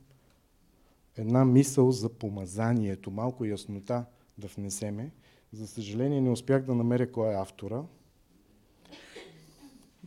една 1.16 1.44
мисъл 1.44 1.92
за 1.92 2.08
помазанието, 2.08 3.10
малко 3.10 3.44
яснота 3.44 4.04
да 4.38 4.46
внесеме. 4.46 5.10
За 5.52 5.66
съжаление 5.66 6.20
не 6.20 6.30
успях 6.30 6.64
да 6.64 6.74
намеря 6.74 7.12
кой 7.12 7.32
е 7.32 7.36
автора, 7.36 7.84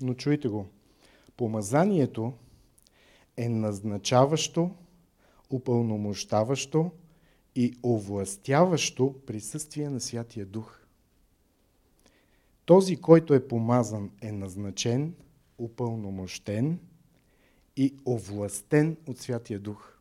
но 0.02 0.14
чуйте 0.14 0.48
го. 0.48 0.68
Помазанието 1.38 2.34
е 3.38 3.50
назначаващо, 3.50 4.72
упълномощаващо 5.50 6.92
и 7.56 7.78
овластяващо 7.84 9.16
присъствие 9.26 9.90
на 9.90 10.00
Святия 10.00 10.46
Дух. 10.46 10.80
Този, 12.66 12.96
който 12.96 13.34
е 13.34 13.48
помазан, 13.48 14.12
е 14.22 14.32
назначен, 14.32 15.16
упълномощен 15.58 16.80
и 17.78 17.96
овластен 18.06 18.98
от 19.08 19.18
Святия 19.18 19.60
Дух. 19.60 19.94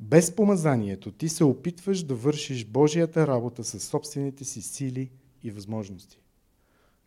Без 0.00 0.36
помазанието 0.36 1.12
ти 1.12 1.28
се 1.28 1.44
опитваш 1.44 2.02
да 2.02 2.14
вършиш 2.14 2.64
Божията 2.66 3.26
работа 3.26 3.64
със 3.64 3.84
собствените 3.84 4.44
си 4.44 4.62
сили 4.62 5.10
и 5.42 5.50
възможности. 5.50 6.20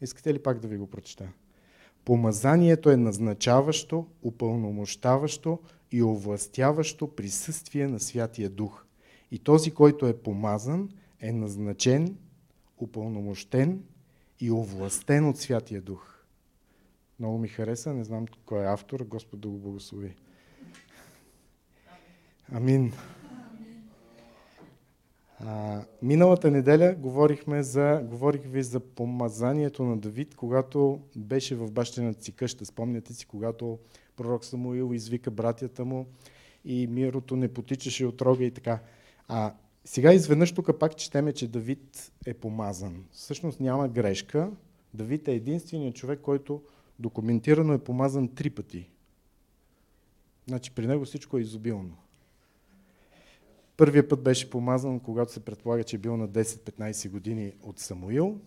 Искате 0.02 0.34
ли 0.34 0.44
пак 0.44 0.60
да 0.60 0.68
ви 0.68 0.78
го 0.78 0.88
прочета? 0.88 1.32
Помазанието 2.10 2.90
е 2.90 2.98
назначаващо, 2.98 4.08
упълномощаващо 4.22 5.60
и 5.92 6.04
овластяващо 6.04 7.16
присъствие 7.16 7.88
на 7.88 8.00
Святия 8.00 8.50
Дух. 8.50 8.86
И 9.32 9.40
този, 9.40 9.72
който 9.72 10.08
е 10.08 10.18
помазан, 10.18 10.90
е 11.20 11.32
назначен, 11.32 12.18
упълномощен 12.78 13.84
и 14.40 14.52
овластен 14.52 15.30
от 15.30 15.38
Святия 15.38 15.82
Дух. 15.82 16.24
Много 17.20 17.38
ми 17.38 17.48
хареса, 17.48 17.94
не 17.94 18.04
знам 18.04 18.26
кой 18.46 18.64
е 18.64 18.68
автор, 18.68 19.00
Господ 19.00 19.40
да 19.40 19.48
го 19.48 19.58
благослови. 19.58 20.16
Амин. 22.52 22.94
Миналата 26.02 26.52
неделя 26.52 26.96
говорихме 26.96 27.64
за, 27.64 28.02
говорих 28.10 28.42
ви 28.46 28.64
за 28.64 28.80
помазанието 28.80 29.84
на 29.84 29.98
Давид, 29.98 30.36
когато 30.36 31.00
беше 31.16 31.56
в 31.56 31.72
бащината 31.72 32.24
си 32.24 32.32
къща. 32.32 32.66
Спомняте 32.66 33.14
си, 33.14 33.26
когато 33.26 33.80
пророк 34.16 34.46
Самуил 34.46 34.94
извика 34.94 35.32
братята 35.32 35.86
му 35.86 36.06
и 36.66 36.88
мирото 36.88 37.36
не 37.36 37.54
потичаше 37.54 38.06
от 38.06 38.22
рога 38.22 38.44
и 38.44 38.52
така. 38.52 38.80
А 39.28 39.54
сега 39.86 40.14
изведнъж 40.14 40.52
тук 40.52 40.80
пак 40.80 40.96
четеме, 40.96 41.34
че 41.34 41.48
Давид 41.48 42.12
е 42.26 42.34
помазан. 42.34 43.06
Всъщност 43.12 43.60
няма 43.60 43.88
грешка. 43.88 44.52
Давид 44.94 45.28
е 45.28 45.34
единственият 45.34 45.96
човек, 45.96 46.20
който 46.22 46.62
документирано 47.00 47.74
е 47.74 47.84
помазан 47.84 48.28
три 48.28 48.50
пъти. 48.50 48.90
Значи 50.48 50.72
при 50.72 50.88
него 50.88 51.06
всичко 51.06 51.38
е 51.38 51.42
изобилно. 51.42 51.98
Първият 53.80 54.10
път 54.10 54.24
беше 54.24 54.50
помазан, 54.50 55.00
когато 55.00 55.32
се 55.34 55.40
предполага, 55.40 55.84
че 55.84 55.96
е 55.96 56.00
бил 56.00 56.18
на 56.18 56.30
10-15 56.30 57.10
години 57.10 57.54
от 57.64 57.80
Самуил. 57.80 58.40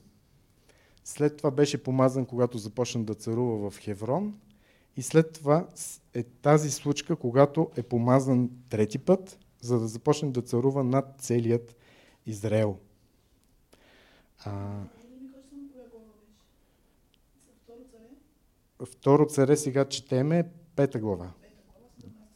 След 1.05 1.37
това 1.37 1.51
беше 1.51 1.83
помазан, 1.83 2.27
когато 2.27 2.59
започна 2.59 3.05
да 3.05 3.15
царува 3.15 3.71
в 3.71 3.79
Хеврон. 3.79 4.41
И 4.97 5.03
след 5.03 5.33
това 5.33 5.69
е 6.15 6.23
тази 6.23 6.71
случка, 6.71 7.17
когато 7.17 7.71
е 7.77 7.83
помазан 7.83 8.51
трети 8.69 8.99
път, 8.99 9.39
за 9.61 9.81
да 9.81 9.87
започне 9.87 10.31
да 10.31 10.43
царува 10.43 10.85
над 10.85 11.15
целият 11.19 11.77
Израел. 12.27 12.79
А, 14.45 14.83
Второ 18.85 19.27
царе 19.27 19.57
сега 19.57 19.85
четеме, 19.85 20.51
пета 20.77 20.99
глава. 20.99 21.33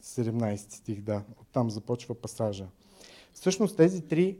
17 0.03 0.55
стих, 0.55 1.01
да. 1.01 1.23
Оттам 1.41 1.69
започва 1.69 2.15
пасажа. 2.15 2.67
Всъщност 3.39 3.77
тези 3.77 4.01
три 4.01 4.37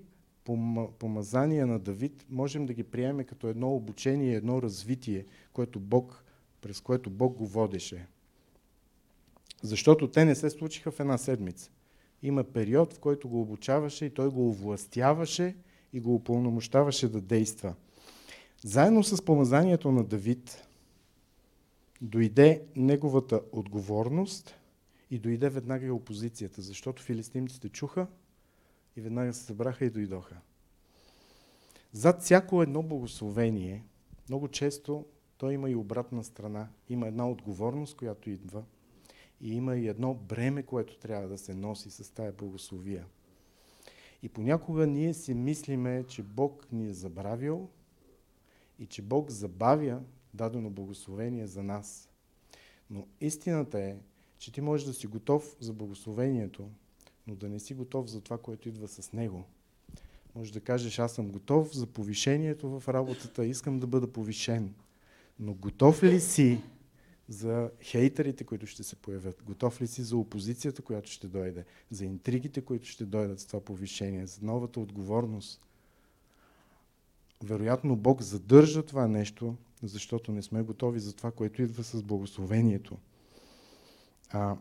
помазания 1.00 1.68
на 1.68 1.80
Давид 1.80 2.26
можем 2.30 2.66
да 2.66 2.74
ги 2.74 2.84
приемем 2.84 3.26
като 3.26 3.48
едно 3.48 3.76
обучение, 3.76 4.36
едно 4.36 4.62
развитие, 4.62 5.26
което 5.54 5.80
Бог, 5.80 6.24
през 6.62 6.82
което 6.82 7.10
Бог 7.10 7.38
го 7.38 7.48
водеше. 7.48 8.08
Защото 9.64 10.12
те 10.12 10.26
не 10.26 10.36
се 10.36 10.50
случиха 10.50 10.92
в 10.92 11.00
една 11.00 11.18
седмица. 11.18 11.72
Има 12.24 12.44
период, 12.44 12.94
в 12.94 13.00
който 13.00 13.30
го 13.30 13.42
обучаваше 13.42 14.06
и 14.06 14.14
той 14.14 14.30
го 14.30 14.50
овластяваше 14.50 15.56
и 15.94 16.00
го 16.00 16.16
упълномощаваше 16.16 17.08
да 17.08 17.22
действа. 17.22 17.76
Заедно 18.64 19.04
с 19.04 19.26
помазанието 19.26 19.92
на 19.92 20.04
Давид, 20.04 20.68
дойде 22.02 22.62
неговата 22.76 23.42
отговорност 23.52 24.56
и 25.12 25.20
дойде 25.20 25.50
веднага 25.50 25.86
и 25.86 25.92
опозицията, 25.92 26.62
защото 26.62 27.04
филистимците 27.04 27.70
чуха 27.70 28.08
и 28.98 29.02
веднага 29.02 29.34
се 29.34 29.44
събраха 29.44 29.86
и 29.86 29.90
дойдоха. 29.90 30.36
Зад 31.92 32.22
всяко 32.22 32.62
едно 32.62 32.84
благословение, 32.84 33.84
много 34.30 34.48
често 34.48 35.06
той 35.38 35.54
има 35.54 35.70
и 35.70 35.76
обратна 35.76 36.24
страна. 36.24 36.68
Има 36.90 37.08
една 37.08 37.30
отговорност, 37.30 37.98
която 37.98 38.30
идва 38.30 38.64
и 39.42 39.56
има 39.56 39.76
и 39.76 39.88
едно 39.88 40.14
бреме, 40.14 40.64
което 40.64 40.98
трябва 40.98 41.28
да 41.28 41.38
се 41.38 41.54
носи 41.54 41.92
с 41.92 42.14
тая 42.14 42.32
благословия. 42.32 43.06
И 44.24 44.30
понякога 44.30 44.88
ние 44.88 45.14
си 45.14 45.34
мислиме, 45.34 46.04
че 46.08 46.24
Бог 46.24 46.72
ни 46.72 46.88
е 46.88 46.94
забравил 46.94 47.70
и 48.80 48.86
че 48.86 49.02
Бог 49.02 49.30
забавя 49.32 50.02
дадено 50.34 50.70
благословение 50.70 51.48
за 51.48 51.64
нас. 51.64 52.10
Но 52.90 53.08
истината 53.22 53.80
е, 53.80 53.96
че 54.38 54.52
ти 54.52 54.62
можеш 54.62 54.88
да 54.88 54.94
си 54.94 55.08
готов 55.08 55.56
за 55.60 55.74
благословението, 55.74 56.70
но 57.28 57.36
да 57.36 57.50
не 57.50 57.60
си 57.60 57.74
готов 57.74 58.08
за 58.08 58.22
това, 58.22 58.38
което 58.38 58.70
идва 58.70 58.88
с 58.88 59.14
него. 59.14 59.46
Може 60.36 60.54
да 60.54 60.60
кажеш, 60.60 61.00
аз 61.00 61.14
съм 61.14 61.30
готов 61.30 61.76
за 61.76 61.88
повишението 61.88 62.80
в 62.80 62.88
работата, 62.88 63.46
искам 63.46 63.80
да 63.80 63.88
бъда 63.88 64.08
повишен. 64.08 64.74
Но 65.40 65.54
готов 65.54 66.04
ли 66.04 66.20
си 66.20 66.62
за 67.30 67.72
хейтерите, 67.82 68.44
които 68.44 68.68
ще 68.68 68.84
се 68.84 68.96
появят? 68.96 69.44
Готов 69.46 69.82
ли 69.82 69.88
си 69.88 70.04
за 70.04 70.18
опозицията, 70.18 70.82
която 70.82 71.12
ще 71.12 71.28
дойде? 71.28 71.66
За 71.92 72.06
интригите, 72.06 72.62
които 72.62 72.88
ще 72.88 73.06
дойдат 73.06 73.40
с 73.40 73.46
това 73.46 73.60
повишение? 73.60 74.28
За 74.28 74.40
новата 74.42 74.80
отговорност? 74.80 75.62
Вероятно 77.44 77.96
Бог 77.96 78.22
задържа 78.22 78.84
това 78.84 79.08
нещо, 79.08 79.56
защото 79.84 80.32
не 80.32 80.42
сме 80.42 80.62
готови 80.62 81.00
за 81.00 81.14
това, 81.14 81.32
което 81.32 81.62
идва 81.62 81.84
с 81.84 82.04
благословението. 82.04 82.98
А, 84.30 84.56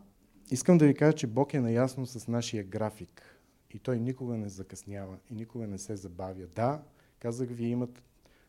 искам 0.51 0.77
да 0.77 0.87
ви 0.87 0.93
кажа, 0.93 1.13
че 1.13 1.27
Бог 1.27 1.53
е 1.53 1.59
наясно 1.59 2.05
с 2.05 2.27
нашия 2.27 2.63
график 2.63 3.37
и 3.71 3.79
Той 3.79 3.99
никога 3.99 4.37
не 4.37 4.49
закъснява 4.49 5.17
и 5.31 5.35
никога 5.35 5.67
не 5.67 5.77
се 5.77 5.95
забавя. 5.95 6.47
Да, 6.55 6.81
казах 7.19 7.49
ви, 7.49 7.65
имат 7.65 8.03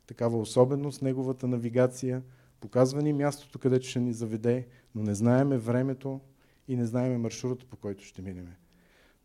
такава 0.06 0.38
особеност, 0.38 1.02
неговата 1.02 1.46
навигация, 1.46 2.22
показва 2.60 3.02
ни 3.02 3.12
мястото, 3.12 3.58
където 3.58 3.86
ще 3.86 4.00
ни 4.00 4.12
заведе, 4.12 4.66
но 4.94 5.02
не 5.02 5.14
знаеме 5.14 5.58
времето 5.58 6.20
и 6.68 6.76
не 6.76 6.86
знаеме 6.86 7.18
маршрута, 7.18 7.66
по 7.66 7.76
който 7.76 8.04
ще 8.04 8.22
минеме. 8.22 8.56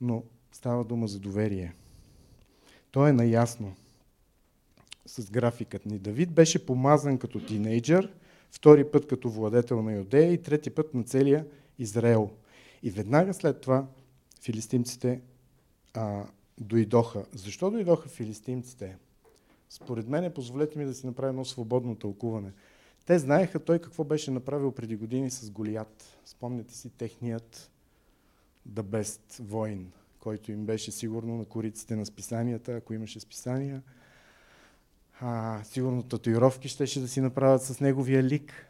Но 0.01 0.23
става 0.51 0.83
дума 0.83 1.07
за 1.07 1.19
доверие. 1.19 1.75
Той 2.91 3.09
е 3.09 3.13
наясно 3.13 3.75
с 5.05 5.31
графикът 5.31 5.85
ни. 5.85 5.99
Давид 5.99 6.31
беше 6.31 6.65
помазан 6.65 7.17
като 7.17 7.45
тинейджър, 7.45 8.13
втори 8.51 8.91
път 8.91 9.07
като 9.07 9.29
владетел 9.29 9.81
на 9.81 9.93
Юдея 9.93 10.33
и 10.33 10.41
трети 10.41 10.69
път 10.69 10.93
на 10.93 11.03
целия 11.03 11.45
Израел. 11.79 12.29
И 12.83 12.91
веднага 12.91 13.33
след 13.33 13.61
това 13.61 13.87
филистимците 14.41 15.21
а, 15.93 16.25
дойдоха. 16.59 17.25
Защо 17.35 17.71
дойдоха 17.71 18.09
филистимците? 18.09 18.97
Според 19.69 20.07
мен, 20.07 20.33
позволете 20.33 20.79
ми 20.79 20.85
да 20.85 20.93
си 20.93 21.05
направя 21.05 21.29
едно 21.29 21.45
свободно 21.45 21.95
тълкуване. 21.95 22.51
Те 23.05 23.19
знаеха 23.19 23.59
той 23.59 23.79
какво 23.79 24.03
беше 24.03 24.31
направил 24.31 24.71
преди 24.71 24.95
години 24.95 25.29
с 25.29 25.51
Голият. 25.51 26.19
Спомняте 26.25 26.73
си 26.73 26.89
техният 26.89 27.71
The 28.69 28.81
Best 28.81 29.41
воин, 29.41 29.91
който 30.19 30.51
им 30.51 30.65
беше 30.65 30.91
сигурно 30.91 31.37
на 31.37 31.45
кориците 31.45 31.95
на 31.95 32.05
списанията, 32.05 32.73
ако 32.73 32.93
имаше 32.93 33.19
списания 33.19 33.83
а, 35.21 35.63
сигурно 35.63 36.03
татуировки 36.03 36.67
щеше 36.67 36.99
да 36.99 37.07
си 37.07 37.21
направят 37.21 37.61
с 37.63 37.79
неговия 37.79 38.23
лик. 38.23 38.67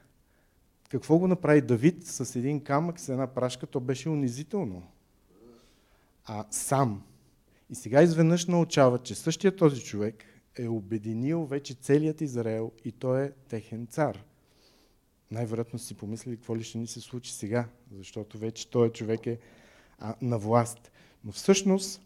Какво 0.93 1.17
го 1.17 1.27
направи 1.27 1.61
Давид 1.61 2.07
с 2.07 2.35
един 2.35 2.63
камък, 2.63 2.99
с 2.99 3.09
една 3.09 3.27
прашка? 3.27 3.67
То 3.67 3.79
беше 3.79 4.09
унизително. 4.09 4.83
А 6.25 6.45
сам. 6.51 7.03
И 7.69 7.75
сега 7.75 8.01
изведнъж 8.01 8.45
научава, 8.45 8.99
че 8.99 9.15
същия 9.15 9.55
този 9.55 9.83
човек 9.83 10.23
е 10.57 10.67
обединил 10.67 11.45
вече 11.45 11.73
целият 11.73 12.21
Израел 12.21 12.71
и 12.85 12.91
той 12.91 13.23
е 13.23 13.31
техен 13.31 13.87
цар. 13.87 14.23
Най-вероятно 15.31 15.79
си 15.79 15.93
помислили 15.93 16.35
какво 16.35 16.57
ли 16.57 16.63
ще 16.63 16.77
ни 16.77 16.87
се 16.87 17.01
случи 17.01 17.33
сега, 17.33 17.69
защото 17.91 18.37
вече 18.37 18.69
този 18.69 18.91
човек 18.91 19.27
е 19.27 19.39
а, 19.99 20.15
на 20.21 20.37
власт. 20.37 20.91
Но 21.23 21.31
всъщност 21.31 22.01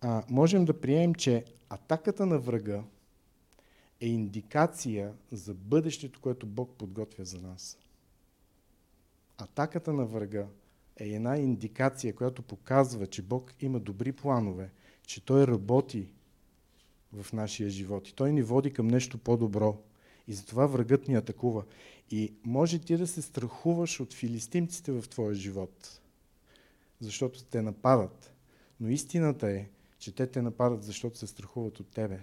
а, 0.00 0.22
можем 0.30 0.64
да 0.64 0.80
приемем, 0.80 1.14
че 1.14 1.44
атаката 1.68 2.26
на 2.26 2.38
врага 2.38 2.82
е 4.00 4.06
индикация 4.06 5.12
за 5.32 5.54
бъдещето, 5.54 6.20
което 6.20 6.46
Бог 6.46 6.70
подготвя 6.78 7.24
за 7.24 7.40
нас. 7.40 7.78
Атаката 9.38 9.92
на 9.92 10.06
врага 10.06 10.46
е 10.96 11.08
една 11.08 11.36
индикация, 11.36 12.14
която 12.14 12.42
показва, 12.42 13.06
че 13.06 13.22
Бог 13.22 13.54
има 13.60 13.80
добри 13.80 14.12
планове, 14.12 14.70
че 15.06 15.24
Той 15.24 15.46
работи 15.46 16.08
в 17.12 17.32
нашия 17.32 17.70
живот 17.70 18.08
и 18.08 18.14
Той 18.14 18.32
ни 18.32 18.42
води 18.42 18.72
към 18.72 18.88
нещо 18.88 19.18
по-добро. 19.18 19.82
И 20.28 20.34
затова 20.34 20.66
врагът 20.66 21.08
ни 21.08 21.14
атакува. 21.14 21.64
И 22.10 22.32
може 22.44 22.78
ти 22.78 22.96
да 22.96 23.06
се 23.06 23.22
страхуваш 23.22 24.00
от 24.00 24.14
филистимците 24.14 24.92
в 24.92 25.08
твоя 25.08 25.34
живот, 25.34 26.00
защото 27.00 27.44
те 27.44 27.62
нападат. 27.62 28.32
Но 28.80 28.88
истината 28.88 29.50
е, 29.50 29.68
че 29.98 30.14
те 30.14 30.26
те 30.26 30.42
нападат, 30.42 30.84
защото 30.84 31.18
се 31.18 31.26
страхуват 31.26 31.80
от 31.80 31.90
тебе 31.90 32.20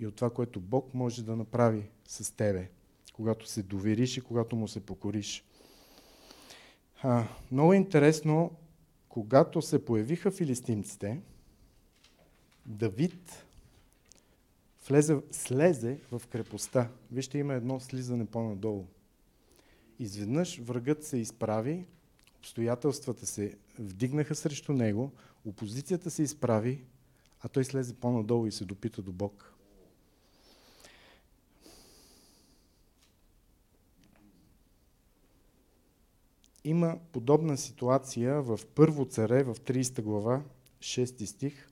и 0.00 0.06
от 0.06 0.16
това, 0.16 0.30
което 0.30 0.60
Бог 0.60 0.94
може 0.94 1.24
да 1.24 1.36
направи 1.36 1.82
с 2.08 2.36
тебе, 2.36 2.68
когато 3.12 3.48
се 3.48 3.62
довериш 3.62 4.16
и 4.16 4.20
когато 4.20 4.56
му 4.56 4.68
се 4.68 4.80
покориш. 4.80 5.44
А, 7.02 7.28
много 7.52 7.72
интересно, 7.72 8.50
когато 9.08 9.62
се 9.62 9.84
появиха 9.84 10.30
филистимците, 10.30 11.20
Давид 12.66 13.46
влезе, 14.88 15.16
слезе 15.30 15.98
в 16.12 16.22
крепостта. 16.30 16.90
Вижте, 17.12 17.38
има 17.38 17.54
едно 17.54 17.80
слизане 17.80 18.26
по-надолу. 18.26 18.86
Изведнъж 19.98 20.58
врагът 20.58 21.04
се 21.04 21.16
изправи, 21.16 21.86
обстоятелствата 22.38 23.26
се 23.26 23.54
вдигнаха 23.78 24.34
срещу 24.34 24.72
него, 24.72 25.12
опозицията 25.44 26.10
се 26.10 26.22
изправи, 26.22 26.84
а 27.40 27.48
той 27.48 27.64
слезе 27.64 27.94
по-надолу 27.94 28.46
и 28.46 28.52
се 28.52 28.64
допита 28.64 29.02
до 29.02 29.12
Бог. 29.12 29.55
Има 36.66 36.98
подобна 37.12 37.56
ситуация 37.56 38.42
в 38.42 38.60
Първо 38.74 39.04
царе, 39.04 39.42
в 39.42 39.54
30 39.54 40.02
глава, 40.02 40.42
6 40.80 41.24
стих. 41.24 41.70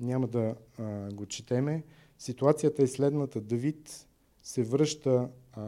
Няма 0.00 0.26
да 0.26 0.54
а, 0.78 1.12
го 1.12 1.26
четеме. 1.26 1.82
Ситуацията 2.18 2.82
е 2.82 2.86
следната. 2.86 3.40
Давид 3.40 4.06
се 4.42 4.62
връща 4.62 5.28
а, 5.52 5.62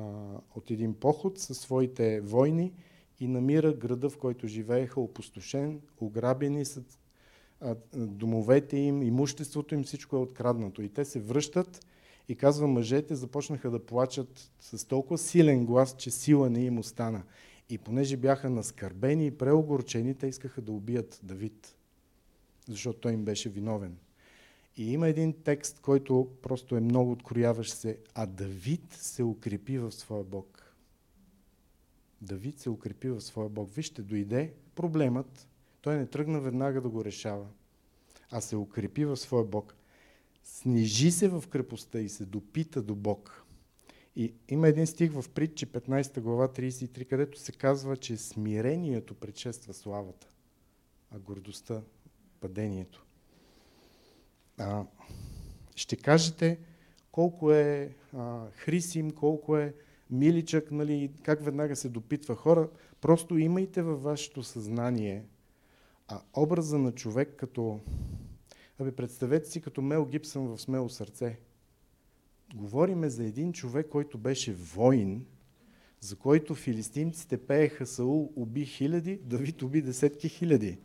от 0.54 0.70
един 0.70 0.94
поход 0.94 1.38
със 1.38 1.58
своите 1.58 2.20
войни 2.20 2.72
и 3.20 3.28
намира 3.28 3.72
града, 3.72 4.10
в 4.10 4.18
който 4.18 4.46
живееха, 4.46 5.00
опустошен, 5.00 5.80
ограбени 6.00 6.64
са 6.64 6.82
домовете 7.94 8.76
им, 8.76 9.02
имуществото 9.02 9.74
им, 9.74 9.84
всичко 9.84 10.16
е 10.16 10.20
откраднато. 10.20 10.82
И 10.82 10.88
те 10.88 11.04
се 11.04 11.20
връщат 11.20 11.86
и 12.28 12.36
казва, 12.36 12.66
мъжете 12.66 13.14
започнаха 13.14 13.70
да 13.70 13.86
плачат 13.86 14.50
с 14.60 14.84
толкова 14.84 15.18
силен 15.18 15.66
глас, 15.66 15.96
че 15.98 16.10
сила 16.10 16.50
не 16.50 16.64
им 16.64 16.78
остана. 16.78 17.22
И 17.70 17.78
понеже 17.78 18.16
бяха 18.16 18.50
наскърбени 18.50 19.26
и 19.26 19.38
преогорчени, 19.38 20.14
те 20.14 20.26
искаха 20.26 20.60
да 20.60 20.72
убият 20.72 21.20
Давид, 21.22 21.76
защото 22.68 22.98
той 22.98 23.12
им 23.12 23.24
беше 23.24 23.48
виновен. 23.48 23.96
И 24.76 24.92
има 24.92 25.08
един 25.08 25.32
текст, 25.32 25.80
който 25.80 26.28
просто 26.42 26.76
е 26.76 26.80
много 26.80 27.12
открояващ 27.12 27.74
се, 27.74 27.98
а 28.14 28.26
Давид 28.26 28.92
се 28.92 29.22
укрепи 29.22 29.78
в 29.78 29.92
своя 29.92 30.24
Бог. 30.24 30.74
Давид 32.20 32.58
се 32.58 32.70
укрепи 32.70 33.08
в 33.08 33.20
своя 33.20 33.48
Бог. 33.48 33.70
Вижте, 33.74 34.02
дойде 34.02 34.52
проблемът, 34.74 35.48
той 35.80 35.96
не 35.96 36.06
тръгна 36.06 36.40
веднага 36.40 36.80
да 36.80 36.88
го 36.88 37.04
решава, 37.04 37.46
а 38.30 38.40
се 38.40 38.56
укрепи 38.56 39.04
в 39.04 39.16
своя 39.16 39.44
Бог. 39.44 39.74
Снижи 40.44 41.10
се 41.10 41.28
в 41.28 41.44
крепостта 41.50 42.00
и 42.00 42.08
се 42.08 42.24
допита 42.24 42.82
до 42.82 42.94
Бог. 42.94 43.44
И 44.18 44.34
има 44.48 44.68
един 44.68 44.86
стих 44.86 45.12
в 45.12 45.28
притчи 45.28 45.66
15 45.66 46.20
глава 46.20 46.48
33, 46.48 47.04
където 47.04 47.38
се 47.38 47.52
казва, 47.52 47.96
че 47.96 48.16
смирението 48.16 49.14
предшества 49.14 49.74
славата, 49.74 50.28
а 51.10 51.18
гордостта 51.18 51.82
падението. 52.40 53.06
А, 54.58 54.84
ще 55.76 55.96
кажете 55.96 56.58
колко 57.12 57.52
е 57.52 57.94
а, 58.16 58.50
Хрисим, 58.50 59.10
колко 59.10 59.56
е 59.56 59.74
миличък, 60.10 60.70
нали, 60.70 61.10
как 61.22 61.44
веднага 61.44 61.76
се 61.76 61.88
допитва 61.88 62.34
хора. 62.34 62.68
Просто 63.00 63.38
имайте 63.38 63.82
във 63.82 64.02
вашето 64.02 64.42
съзнание 64.42 65.24
а, 66.08 66.20
образа 66.36 66.78
на 66.78 66.92
човек 66.92 67.34
като... 67.36 67.80
Абе, 68.78 68.92
представете 68.92 69.50
си 69.50 69.60
като 69.60 69.82
Мел 69.82 70.06
Гибсън 70.06 70.48
в 70.48 70.58
смело 70.58 70.88
сърце. 70.88 71.38
Говориме 72.54 73.10
за 73.10 73.24
един 73.24 73.52
човек, 73.52 73.88
който 73.88 74.18
беше 74.18 74.54
воин, 74.54 75.26
за 76.00 76.16
който 76.16 76.54
филистимците 76.54 77.38
пееха 77.38 77.86
Саул 77.86 78.32
уби 78.36 78.64
хиляди, 78.64 79.20
Давид 79.24 79.62
уби 79.62 79.82
десетки 79.82 80.28
хиляди. 80.28 80.78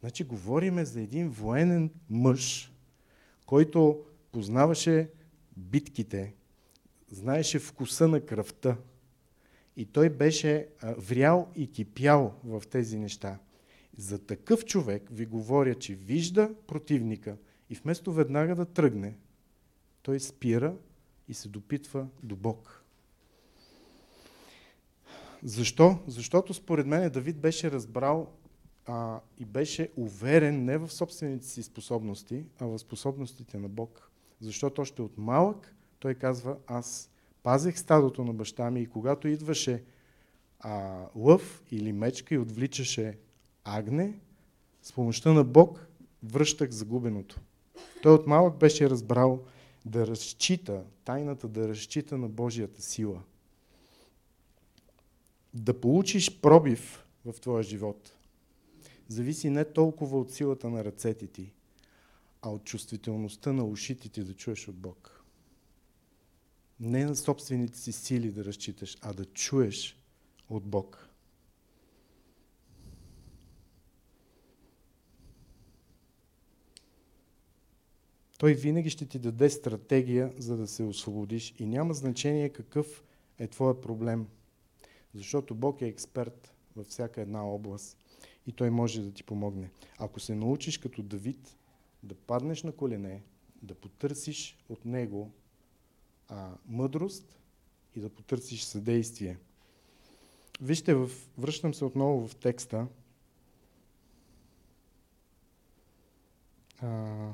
Значи 0.00 0.24
говориме 0.24 0.84
за 0.84 1.00
един 1.00 1.28
военен 1.28 1.90
мъж, 2.10 2.72
който 3.46 4.04
познаваше 4.32 5.10
битките, 5.56 6.34
знаеше 7.10 7.58
вкуса 7.58 8.08
на 8.08 8.20
кръвта. 8.20 8.76
И 9.76 9.86
той 9.86 10.10
беше 10.10 10.68
врял 10.98 11.48
и 11.56 11.70
кипял 11.70 12.34
в 12.44 12.62
тези 12.70 12.98
неща. 12.98 13.38
За 13.96 14.18
такъв 14.18 14.64
човек 14.64 15.08
ви 15.10 15.26
говоря, 15.26 15.74
че 15.74 15.94
вижда 15.94 16.54
противника 16.66 17.36
и 17.70 17.74
вместо 17.74 18.12
веднага 18.12 18.54
да 18.54 18.64
тръгне, 18.64 19.16
той 20.02 20.20
спира 20.20 20.74
и 21.28 21.34
се 21.34 21.48
допитва 21.48 22.06
до 22.22 22.36
Бог. 22.36 22.84
Защо? 25.42 25.98
Защото 26.06 26.54
според 26.54 26.86
мен 26.86 27.10
Давид 27.10 27.38
беше 27.38 27.70
разбрал 27.70 28.32
а, 28.86 29.20
и 29.38 29.44
беше 29.44 29.90
уверен 29.96 30.64
не 30.64 30.78
в 30.78 30.92
собствените 30.92 31.46
си 31.46 31.62
способности, 31.62 32.44
а 32.58 32.66
в 32.66 32.78
способностите 32.78 33.58
на 33.58 33.68
Бог. 33.68 34.10
Защото 34.40 34.82
още 34.82 35.02
от 35.02 35.18
малък 35.18 35.74
той 35.98 36.14
казва, 36.14 36.56
аз 36.66 37.10
пазех 37.42 37.78
стадото 37.78 38.24
на 38.24 38.32
баща 38.32 38.70
ми 38.70 38.80
и 38.80 38.86
когато 38.86 39.28
идваше 39.28 39.82
а, 40.60 41.04
лъв 41.16 41.62
или 41.70 41.92
мечка 41.92 42.34
и 42.34 42.38
отвличаше 42.38 43.18
агне, 43.64 44.20
с 44.82 44.92
помощта 44.92 45.32
на 45.32 45.44
Бог 45.44 45.86
връщах 46.22 46.70
загубеното. 46.70 47.40
Той 48.02 48.14
от 48.14 48.26
малък 48.26 48.56
беше 48.56 48.90
разбрал 48.90 49.44
да 49.84 50.06
разчита, 50.06 50.84
тайната 51.04 51.48
да 51.48 51.68
разчита 51.68 52.18
на 52.18 52.28
Божията 52.28 52.82
сила. 52.82 53.22
Да 55.54 55.80
получиш 55.80 56.40
пробив 56.40 57.06
в 57.24 57.40
твоя 57.40 57.62
живот 57.62 58.14
зависи 59.10 59.50
не 59.50 59.64
толкова 59.64 60.18
от 60.18 60.32
силата 60.32 60.68
на 60.70 60.84
ръцете 60.84 61.26
ти, 61.26 61.52
а 62.42 62.50
от 62.50 62.64
чувствителността 62.64 63.52
на 63.52 63.64
ушите 63.64 64.08
ти 64.08 64.24
да 64.24 64.34
чуеш 64.34 64.68
от 64.68 64.76
Бог. 64.76 65.24
Не 66.80 67.04
на 67.04 67.16
собствените 67.16 67.78
си 67.78 67.92
сили 67.92 68.30
да 68.30 68.44
разчиташ, 68.44 68.98
а 69.00 69.12
да 69.12 69.24
чуеш 69.24 69.96
от 70.48 70.64
Бог. 70.64 71.09
Той 78.40 78.54
винаги 78.54 78.90
ще 78.90 79.06
ти 79.06 79.18
даде 79.18 79.50
стратегия, 79.50 80.32
за 80.38 80.56
да 80.56 80.66
се 80.66 80.82
освободиш. 80.82 81.54
И 81.58 81.66
няма 81.66 81.94
значение 81.94 82.48
какъв 82.48 83.04
е 83.38 83.46
твоя 83.46 83.80
проблем. 83.80 84.26
Защото 85.14 85.54
Бог 85.54 85.82
е 85.82 85.86
експерт 85.86 86.54
във 86.76 86.86
всяка 86.86 87.20
една 87.20 87.46
област 87.46 87.98
и 88.46 88.52
Той 88.52 88.70
може 88.70 89.02
да 89.02 89.12
ти 89.12 89.24
помогне. 89.24 89.70
Ако 89.98 90.20
се 90.20 90.34
научиш 90.34 90.78
като 90.78 91.02
Давид 91.02 91.56
да 92.02 92.14
паднеш 92.14 92.62
на 92.62 92.72
колене, 92.72 93.22
да 93.62 93.74
потърсиш 93.74 94.58
от 94.68 94.84
Него 94.84 95.30
а, 96.28 96.50
мъдрост 96.66 97.40
и 97.96 98.00
да 98.00 98.08
потърсиш 98.08 98.62
съдействие. 98.62 99.38
Вижте, 100.60 100.94
в, 100.94 101.10
връщам 101.38 101.74
се 101.74 101.84
отново 101.84 102.28
в 102.28 102.36
текста. 102.36 102.86
А, 106.82 107.32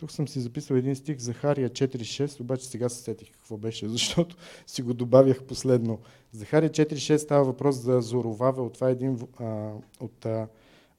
Тук 0.00 0.12
съм 0.12 0.28
си 0.28 0.40
записал 0.40 0.74
един 0.74 0.96
стих, 0.96 1.18
Захария 1.18 1.70
4.6, 1.70 2.40
обаче 2.40 2.66
сега 2.66 2.88
се 2.88 3.02
сетих 3.02 3.32
какво 3.32 3.56
беше, 3.56 3.88
защото 3.88 4.36
си 4.66 4.82
го 4.82 4.94
добавях 4.94 5.44
последно. 5.44 5.98
Захария 6.32 6.70
4.6 6.70 7.16
става 7.16 7.44
въпрос 7.44 7.76
за 7.76 8.00
Зоровавел. 8.00 8.70
Това 8.70 8.88
е 8.88 8.92
един 8.92 9.18
а, 9.38 9.72
от, 10.00 10.26
а, 10.26 10.48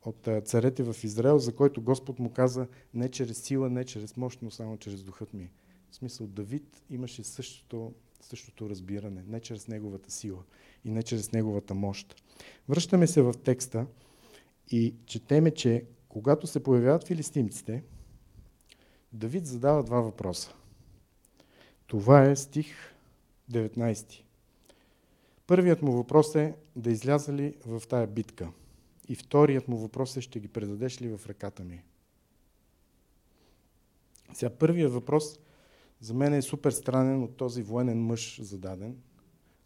от 0.06 0.28
а, 0.28 0.42
царете 0.42 0.84
в 0.84 0.96
Израел, 1.04 1.40
за 1.40 1.56
който 1.56 1.82
Господ 1.82 2.20
му 2.20 2.30
каза 2.30 2.68
не 2.94 3.10
чрез 3.10 3.42
сила, 3.42 3.70
не 3.70 3.86
чрез 3.86 4.18
мощ, 4.18 4.42
но 4.42 4.52
само 4.52 4.78
чрез 4.78 5.04
духът 5.04 5.34
ми. 5.34 5.50
В 5.92 5.96
смисъл 5.96 6.28
Давид 6.28 6.84
имаше 6.90 7.24
същото, 7.24 7.94
същото 8.22 8.70
разбиране, 8.70 9.24
не 9.28 9.40
чрез 9.40 9.68
неговата 9.68 10.12
сила 10.12 10.44
и 10.86 10.92
не 10.92 11.04
чрез 11.04 11.32
неговата 11.32 11.74
мощ. 11.74 12.16
Връщаме 12.70 13.08
се 13.08 13.22
в 13.22 13.34
текста 13.44 13.86
и 14.72 14.96
четеме, 15.06 15.52
че 15.52 15.84
когато 16.10 16.48
се 16.48 16.64
появяват 16.64 17.08
филистимците, 17.08 17.84
Давид 19.14 19.46
задава 19.46 19.84
два 19.84 20.02
въпроса. 20.02 20.54
Това 21.88 22.24
е 22.24 22.36
стих 22.36 22.76
19. 23.52 24.24
Първият 25.48 25.82
му 25.82 25.92
въпрос 25.92 26.36
е 26.36 26.56
да 26.76 26.92
изляза 26.92 27.34
ли 27.34 27.56
в 27.66 27.84
тая 27.90 28.08
битка. 28.08 28.52
И 29.08 29.16
вторият 29.16 29.68
му 29.68 29.78
въпрос 29.78 30.18
е 30.18 30.22
ще 30.22 30.40
ги 30.40 30.48
предадеш 30.48 31.02
ли 31.02 31.18
в 31.18 31.28
ръката 31.28 31.64
ми. 31.64 31.84
Сега 34.34 34.50
първият 34.50 34.94
въпрос 34.94 35.40
за 36.00 36.14
мен 36.14 36.34
е 36.34 36.42
супер 36.42 36.72
странен 36.72 37.24
от 37.24 37.38
този 37.38 37.64
военен 37.64 38.06
мъж 38.06 38.42
зададен, 38.42 38.98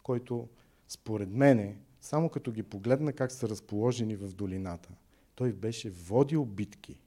който 0.04 0.50
според 0.88 1.30
мене, 1.30 1.78
само 2.02 2.30
като 2.30 2.52
ги 2.52 2.64
погледна 2.64 3.14
как 3.14 3.32
са 3.32 3.50
разположени 3.50 4.16
в 4.16 4.34
долината, 4.34 4.90
той 5.36 5.54
беше 5.54 5.90
водил 5.90 6.46
битки. 6.46 7.00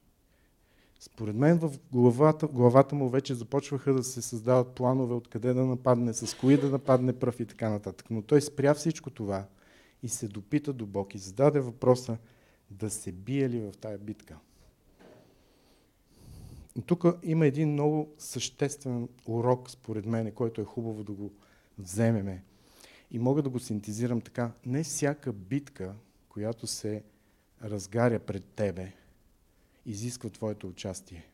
Според 0.99 1.35
мен 1.35 1.59
в 1.59 1.71
главата, 1.91 2.47
главата 2.47 2.95
му 2.95 3.09
вече 3.09 3.35
започваха 3.35 3.93
да 3.93 4.03
се 4.03 4.21
създават 4.21 4.75
планове 4.75 5.13
откъде 5.13 5.53
да 5.53 5.65
нападне, 5.65 6.13
с 6.13 6.37
кои 6.37 6.57
да 6.57 6.69
нападне 6.69 7.13
пръв 7.13 7.39
и 7.39 7.45
така 7.45 7.69
нататък. 7.69 8.07
Но 8.09 8.21
той 8.21 8.41
спря 8.41 8.73
всичко 8.73 9.09
това 9.09 9.45
и 10.03 10.09
се 10.09 10.27
допита 10.27 10.73
до 10.73 10.85
Бог 10.85 11.15
и 11.15 11.17
зададе 11.17 11.59
въпроса 11.59 12.17
да 12.71 12.89
се 12.89 13.11
бие 13.11 13.49
ли 13.49 13.59
в 13.59 13.73
тая 13.77 13.97
битка. 13.97 14.37
И 16.75 16.81
тук 16.81 17.05
има 17.23 17.45
един 17.45 17.71
много 17.71 18.13
съществен 18.17 19.09
урок, 19.25 19.69
според 19.69 20.05
мен, 20.05 20.31
който 20.31 20.61
е 20.61 20.65
хубаво 20.65 21.03
да 21.03 21.11
го 21.11 21.31
вземеме. 21.77 22.43
И 23.11 23.19
мога 23.19 23.41
да 23.41 23.49
го 23.49 23.59
синтезирам 23.59 24.21
така. 24.21 24.51
Не 24.65 24.83
всяка 24.83 25.33
битка, 25.33 25.95
която 26.29 26.67
се 26.67 27.03
разгаря 27.63 28.19
пред 28.19 28.43
тебе, 28.45 28.91
изисква 29.89 30.29
твоето 30.29 30.67
участие. 30.67 31.25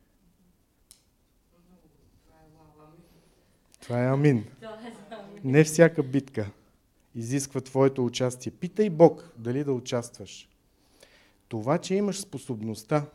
Това 3.81 4.03
е 4.03 4.07
амин. 4.07 4.45
Не 5.43 5.63
всяка 5.63 6.03
битка 6.03 6.51
изисква 7.15 7.61
твоето 7.61 8.05
участие. 8.05 8.51
Питай 8.51 8.89
Бог 8.89 9.31
дали 9.37 9.63
да 9.63 9.73
участваш. 9.73 10.49
Това, 11.47 11.77
че 11.77 11.95
имаш 11.95 12.19
способността, 12.19 13.05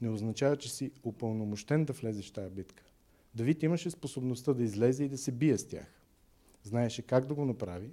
не 0.00 0.08
означава, 0.08 0.56
че 0.56 0.70
си 0.70 0.90
упълномощен 1.04 1.84
да 1.84 1.92
влезеш 1.92 2.30
в 2.30 2.32
тази 2.32 2.54
битка. 2.54 2.82
Давид 3.34 3.62
имаше 3.62 3.90
способността 3.90 4.54
да 4.54 4.62
излезе 4.62 5.04
и 5.04 5.08
да 5.08 5.18
се 5.18 5.32
бие 5.32 5.58
с 5.58 5.68
тях. 5.68 5.86
Знаеше 6.62 7.02
как 7.02 7.26
да 7.26 7.34
го 7.34 7.44
направи, 7.44 7.90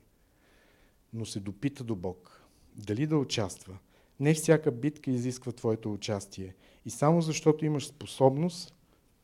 но 1.14 1.26
се 1.26 1.40
допита 1.40 1.84
до 1.84 1.96
Бог. 1.96 2.42
Дали 2.76 3.08
да 3.08 3.18
участва. 3.18 3.78
Не 4.20 4.34
всяка 4.34 4.72
битка 4.72 5.12
изисква 5.12 5.52
твоето 5.52 5.94
участие. 5.94 6.56
И 6.86 6.90
само 6.90 7.22
защото 7.22 7.66
имаш 7.66 7.88
способност, 7.88 8.76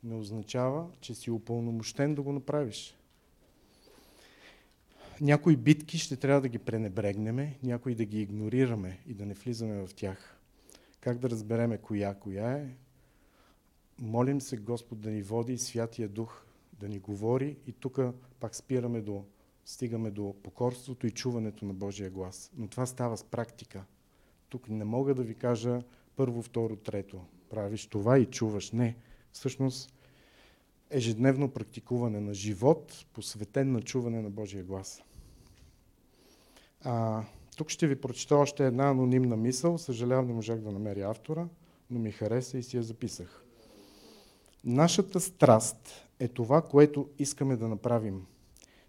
не 0.03 0.15
означава, 0.15 0.87
че 1.01 1.15
си 1.15 1.31
упълномощен 1.31 2.15
да 2.15 2.21
го 2.21 2.31
направиш. 2.31 2.95
Някои 5.21 5.57
битки 5.57 5.97
ще 5.97 6.15
трябва 6.15 6.41
да 6.41 6.47
ги 6.47 6.59
пренебрегнеме, 6.59 7.57
някои 7.63 7.95
да 7.95 8.05
ги 8.05 8.21
игнорираме 8.21 8.99
и 9.07 9.13
да 9.13 9.25
не 9.25 9.33
влизаме 9.33 9.87
в 9.87 9.93
тях. 9.95 10.39
Как 10.99 11.17
да 11.17 11.29
разбереме 11.29 11.77
коя 11.77 12.13
коя 12.13 12.51
е? 12.51 12.67
Молим 14.01 14.41
се 14.41 14.57
Господ 14.57 15.01
да 15.01 15.09
ни 15.09 15.21
води 15.21 15.57
Святия 15.57 16.09
Дух 16.09 16.45
да 16.79 16.89
ни 16.89 16.99
говори 16.99 17.57
и 17.67 17.71
тук 17.71 17.99
пак 18.39 18.55
спираме 18.55 19.01
до, 19.01 19.25
стигаме 19.65 20.11
до 20.11 20.35
покорството 20.43 21.07
и 21.07 21.11
чуването 21.11 21.65
на 21.65 21.73
Божия 21.73 22.09
глас. 22.09 22.51
Но 22.57 22.67
това 22.67 22.85
става 22.85 23.17
с 23.17 23.23
практика. 23.23 23.83
Тук 24.53 24.69
не 24.69 24.85
мога 24.85 25.15
да 25.15 25.23
ви 25.23 25.35
кажа 25.35 25.81
първо, 26.15 26.41
второ, 26.41 26.75
трето. 26.75 27.21
Правиш 27.49 27.87
това 27.87 28.19
и 28.19 28.25
чуваш. 28.25 28.71
Не. 28.71 28.95
Всъщност, 29.31 29.93
ежедневно 30.89 31.49
практикуване 31.49 32.19
на 32.19 32.33
живот, 32.33 33.05
посветен 33.13 33.71
на 33.71 33.81
чуване 33.81 34.21
на 34.21 34.29
Божия 34.29 34.63
глас. 34.63 35.03
А, 36.81 37.23
тук 37.57 37.69
ще 37.69 37.87
ви 37.87 38.01
прочета 38.01 38.35
още 38.35 38.67
една 38.67 38.89
анонимна 38.89 39.37
мисъл. 39.37 39.77
Съжалявам, 39.77 40.27
не 40.27 40.33
можах 40.33 40.59
да 40.59 40.71
намеря 40.71 41.09
автора, 41.09 41.47
но 41.89 41.99
ми 41.99 42.11
хареса 42.11 42.57
и 42.57 42.63
си 42.63 42.77
я 42.77 42.83
записах. 42.83 43.45
Нашата 44.63 45.19
страст 45.19 46.07
е 46.19 46.27
това, 46.27 46.61
което 46.61 47.09
искаме 47.19 47.55
да 47.55 47.67
направим. 47.67 48.25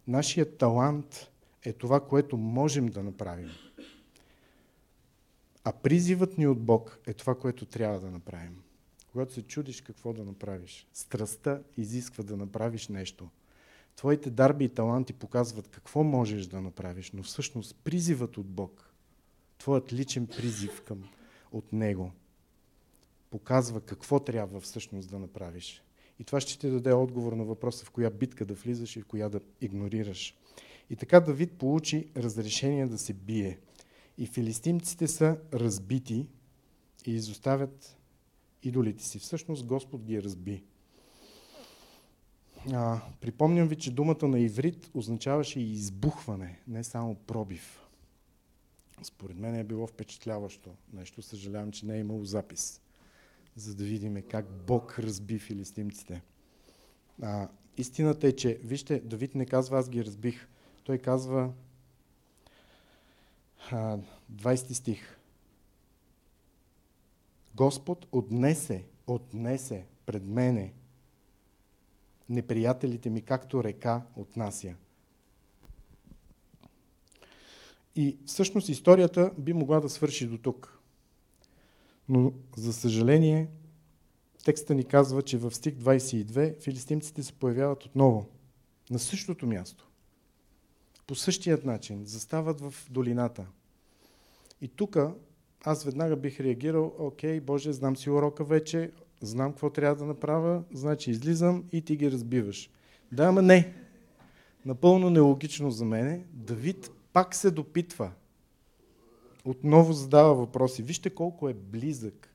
Нашият 0.07 0.59
талант 0.59 1.31
е 1.63 1.73
това, 1.73 2.01
което 2.01 2.37
можем 2.37 2.87
да 2.87 3.03
направим. 3.03 3.51
А 5.65 5.73
призивът 5.73 6.39
ни 6.39 6.47
от 6.47 6.61
Бог 6.61 6.99
е 7.07 7.13
това, 7.13 7.35
което 7.35 7.67
трябва 7.67 8.01
да 8.01 8.11
направим. 8.11 8.63
Когато 9.13 9.33
се 9.33 9.43
чудиш 9.43 9.81
какво 9.81 10.13
да 10.13 10.25
направиш, 10.25 10.87
страстта 10.93 11.61
изисква 11.77 12.25
да 12.25 12.37
направиш 12.37 12.89
нещо. 12.89 13.29
Твоите 13.97 14.31
дарби 14.31 14.65
и 14.65 14.69
таланти 14.69 15.13
показват 15.13 15.69
какво 15.69 16.03
можеш 16.03 16.47
да 16.47 16.61
направиш, 16.61 17.13
но 17.13 17.23
всъщност 17.23 17.77
призивът 17.85 18.39
от 18.39 18.47
Бог, 18.47 18.95
твоят 19.59 19.93
личен 19.93 20.27
призив 20.27 20.83
към, 20.83 21.09
от 21.53 21.73
Него, 21.73 22.13
показва 23.31 23.81
какво 23.81 24.21
трябва 24.21 24.61
всъщност 24.61 25.11
да 25.11 25.19
направиш. 25.19 25.83
И 26.19 26.25
това 26.25 26.41
ще 26.41 26.59
ти 26.59 26.71
даде 26.71 26.93
отговор 26.93 27.33
на 27.33 27.45
въпроса 27.45 27.85
в 27.85 27.91
коя 27.91 28.11
битка 28.11 28.45
да 28.45 28.55
влизаш 28.55 28.97
и 28.97 29.01
в 29.01 29.07
коя 29.07 29.29
да 29.29 29.41
игнорираш. 29.61 30.35
И 30.91 30.97
така 30.97 31.21
Давид 31.21 31.53
получи 31.53 32.09
разрешение 32.17 32.87
да 32.87 32.99
се 32.99 33.13
бие. 33.13 33.59
И 34.19 34.27
филистимците 34.27 35.09
са 35.09 35.39
разбити 35.53 36.27
и 37.07 37.15
изоставят 37.15 37.97
идолите 38.63 39.05
си. 39.05 39.19
Всъщност 39.19 39.67
Господ 39.67 40.05
ги 40.05 40.23
разби. 40.23 40.65
А, 42.73 43.01
припомням 43.21 43.69
ви, 43.69 43.77
че 43.77 43.91
думата 43.91 44.29
на 44.29 44.39
иврит 44.39 44.91
означаваше 44.95 45.61
и 45.61 45.73
избухване, 45.73 46.59
не 46.69 46.85
само 46.85 47.15
пробив. 47.15 47.81
Според 49.03 49.39
мен 49.39 49.55
е 49.55 49.65
било 49.65 49.87
впечатляващо 49.87 50.71
нещо. 50.93 51.23
Съжалявам, 51.23 51.73
че 51.73 51.87
не 51.87 51.97
е 51.97 52.01
имало 52.01 52.25
запис, 52.25 52.81
за 53.57 53.75
да 53.75 53.85
видим 53.85 54.23
как 54.31 54.47
Бог 54.67 54.99
разби 54.99 55.39
филистимците. 55.39 56.23
А, 57.23 57.49
истината 57.77 58.27
е, 58.27 58.33
че, 58.33 58.61
вижте, 58.65 59.01
Давид 59.01 59.35
не 59.35 59.47
казва 59.47 59.79
аз 59.79 59.89
ги 59.89 60.05
разбих. 60.05 60.49
Той 60.85 60.99
казва 60.99 61.53
20 63.73 64.73
стих. 64.73 65.19
Господ 67.55 68.07
отнесе, 68.13 68.85
отнесе 69.07 69.87
пред 70.07 70.27
мене 70.27 70.73
неприятелите 72.29 73.11
ми, 73.11 73.23
както 73.23 73.65
река 73.65 74.03
отнася. 74.17 74.75
И 77.97 78.19
всъщност 78.27 78.69
историята 78.69 79.33
би 79.39 79.53
могла 79.53 79.81
да 79.81 79.89
свърши 79.89 80.27
до 80.27 80.39
тук. 80.39 80.79
Но, 82.09 82.33
за 82.57 82.73
съжаление, 82.73 83.49
текста 84.45 84.75
ни 84.75 84.85
казва, 84.85 85.23
че 85.23 85.39
в 85.39 85.55
стих 85.55 85.75
22 85.75 86.63
филистимците 86.63 87.23
се 87.23 87.33
появяват 87.33 87.85
отново 87.85 88.27
на 88.91 88.99
същото 88.99 89.47
място 89.47 89.89
по 91.07 91.15
същият 91.15 91.65
начин 91.65 92.05
застават 92.05 92.61
в 92.61 92.75
долината. 92.91 93.47
И 94.61 94.69
тук 94.69 94.97
аз 95.65 95.85
веднага 95.85 96.17
бих 96.17 96.41
реагирал, 96.41 96.95
окей, 96.99 97.41
Боже, 97.41 97.73
знам 97.73 97.97
си 97.97 98.11
урока 98.11 98.45
вече, 98.45 98.93
знам 99.21 99.53
какво 99.53 99.71
трябва 99.71 99.97
да 99.97 100.05
направя, 100.05 100.63
значи 100.73 101.11
излизам 101.11 101.65
и 101.73 101.83
ти 101.83 101.97
ги 101.97 102.11
разбиваш. 102.11 102.71
Да, 103.13 103.25
ама 103.25 103.43
не. 103.43 103.75
Напълно 104.65 105.11
нелогично 105.11 105.71
за 105.71 105.85
мене. 105.85 106.25
Давид 106.33 106.91
пак 107.13 107.35
се 107.35 107.51
допитва. 107.51 108.13
Отново 109.45 109.93
задава 109.93 110.35
въпроси. 110.35 110.83
Вижте 110.83 111.11
колко 111.11 111.49
е 111.49 111.55
близък 111.55 112.35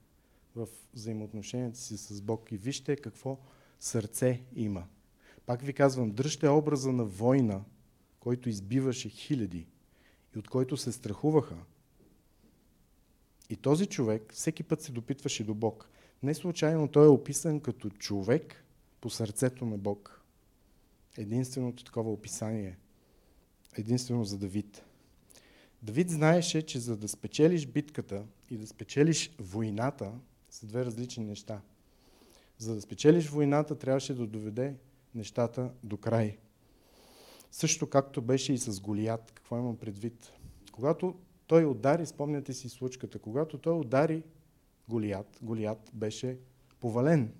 в 0.56 0.68
взаимоотношенията 0.94 1.80
си 1.80 1.98
с 1.98 2.22
Бог 2.22 2.52
и 2.52 2.58
вижте 2.58 2.96
какво 2.96 3.38
сърце 3.80 4.42
има. 4.56 4.84
Пак 5.46 5.62
ви 5.62 5.74
казвам, 5.74 6.12
дръжте 6.12 6.50
образа 6.50 6.92
на 6.92 7.06
война, 7.06 7.62
който 8.20 8.50
избиваше 8.50 9.10
хиляди 9.10 9.68
и 10.36 10.40
от 10.40 10.48
който 10.48 10.78
се 10.78 10.92
страхуваха. 10.92 11.56
И 13.50 13.56
този 13.56 13.86
човек 13.86 14.34
всеки 14.34 14.64
път 14.64 14.82
се 14.82 14.92
допитваше 14.92 15.44
до 15.44 15.54
Бог. 15.54 15.90
Не 16.24 16.34
случайно 16.34 16.88
той 16.88 17.06
е 17.06 17.10
описан 17.10 17.60
като 17.60 17.90
човек 17.90 18.64
по 19.02 19.10
сърцето 19.10 19.66
на 19.66 19.78
Бог. 19.78 20.22
Единственото 21.18 21.84
такова 21.84 22.12
описание. 22.12 22.78
Единствено 23.78 24.26
за 24.26 24.38
Давид. 24.38 24.84
Давид 25.84 26.10
знаеше, 26.10 26.62
че 26.62 26.80
за 26.80 26.98
да 26.98 27.08
спечелиш 27.08 27.66
битката 27.66 28.26
и 28.50 28.58
да 28.58 28.68
спечелиш 28.68 29.32
войната, 29.40 30.12
са 30.50 30.66
две 30.66 30.86
различни 30.86 31.26
неща. 31.26 31.62
За 32.58 32.76
да 32.76 32.82
спечелиш 32.82 33.28
войната, 33.28 33.76
трябваше 33.76 34.14
да 34.14 34.28
доведе 34.28 34.76
нещата 35.16 35.72
до 35.84 35.98
край. 35.98 36.38
Също 37.52 37.90
както 37.90 38.22
беше 38.22 38.54
и 38.54 38.58
с 38.58 38.80
Голият. 38.80 39.32
Какво 39.32 39.58
имам 39.58 39.78
предвид? 39.78 40.32
Когато 40.72 41.16
той 41.48 41.66
удари, 41.66 42.06
спомняте 42.06 42.54
си 42.54 42.70
случката, 42.70 43.20
когато 43.20 43.58
той 43.58 43.80
удари 43.80 44.24
Голият, 44.90 45.40
Голият 45.42 45.92
беше 45.94 46.38
повален. 46.80 47.32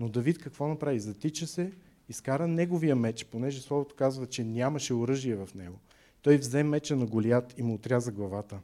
Но 0.00 0.08
Давид 0.08 0.38
какво 0.38 0.68
направи? 0.68 1.00
Затича 1.00 1.46
се, 1.46 1.72
изкара 2.08 2.48
неговия 2.48 2.96
меч, 2.96 3.24
понеже 3.24 3.60
Словото 3.60 3.94
казва, 3.94 4.26
че 4.26 4.44
нямаше 4.44 4.94
оръжие 4.94 5.36
в 5.36 5.48
него. 5.54 5.78
Той 6.22 6.36
взе 6.36 6.62
меча 6.62 6.96
на 6.96 7.06
Голият 7.06 7.58
и 7.58 7.62
му 7.62 7.74
отряза 7.74 8.12
главата. 8.12 8.60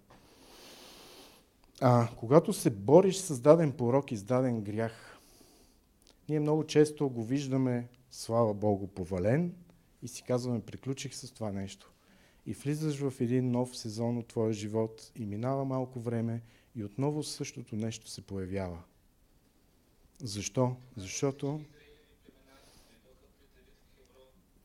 А 1.80 2.08
когато 2.16 2.52
се 2.52 2.70
бориш 2.70 3.16
с 3.16 3.40
даден 3.40 3.72
порок 3.72 4.12
и 4.12 4.16
с 4.16 4.22
даден 4.22 4.60
грях, 4.60 5.18
ние 6.28 6.40
много 6.40 6.64
често 6.64 7.08
го 7.08 7.24
виждаме, 7.24 7.88
слава 8.10 8.54
Богу, 8.54 8.86
повален 8.86 9.54
и 10.02 10.08
си 10.08 10.22
казваме, 10.22 10.60
приключих 10.60 11.14
с 11.14 11.30
това 11.30 11.52
нещо. 11.52 11.92
И 12.46 12.54
влизаш 12.54 12.98
в 12.98 13.20
един 13.20 13.50
нов 13.50 13.76
сезон 13.76 14.18
от 14.18 14.26
твоя 14.26 14.52
живот 14.52 15.12
и 15.16 15.26
минава 15.26 15.64
малко 15.64 16.00
време 16.00 16.42
и 16.74 16.84
отново 16.84 17.22
същото 17.22 17.76
нещо 17.76 18.08
се 18.08 18.22
появява. 18.22 18.82
Защо? 20.18 20.76
Защото... 20.96 21.60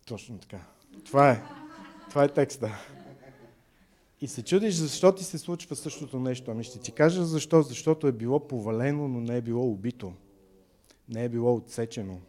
Точно 0.06 0.38
така. 0.38 0.67
Това 1.06 1.32
е. 1.32 1.43
Това 2.10 2.24
е 2.24 2.34
текста. 2.34 2.72
И 4.22 4.28
се 4.28 4.43
чудиш 4.43 4.76
защо 4.76 5.15
ти 5.15 5.24
се 5.24 5.38
случва 5.38 5.76
същото 5.76 6.19
нещо. 6.19 6.52
Ами 6.52 6.63
ще 6.63 6.80
ти 6.80 6.91
кажа 6.91 7.26
защо. 7.26 7.62
Защото 7.62 8.08
е 8.08 8.12
било 8.12 8.48
повалено, 8.48 9.08
но 9.08 9.19
не 9.19 9.38
е 9.38 9.41
било 9.41 9.72
убито. 9.72 10.13
Не 11.10 11.24
е 11.24 11.30
било 11.30 11.56
отсечено. 11.56 12.22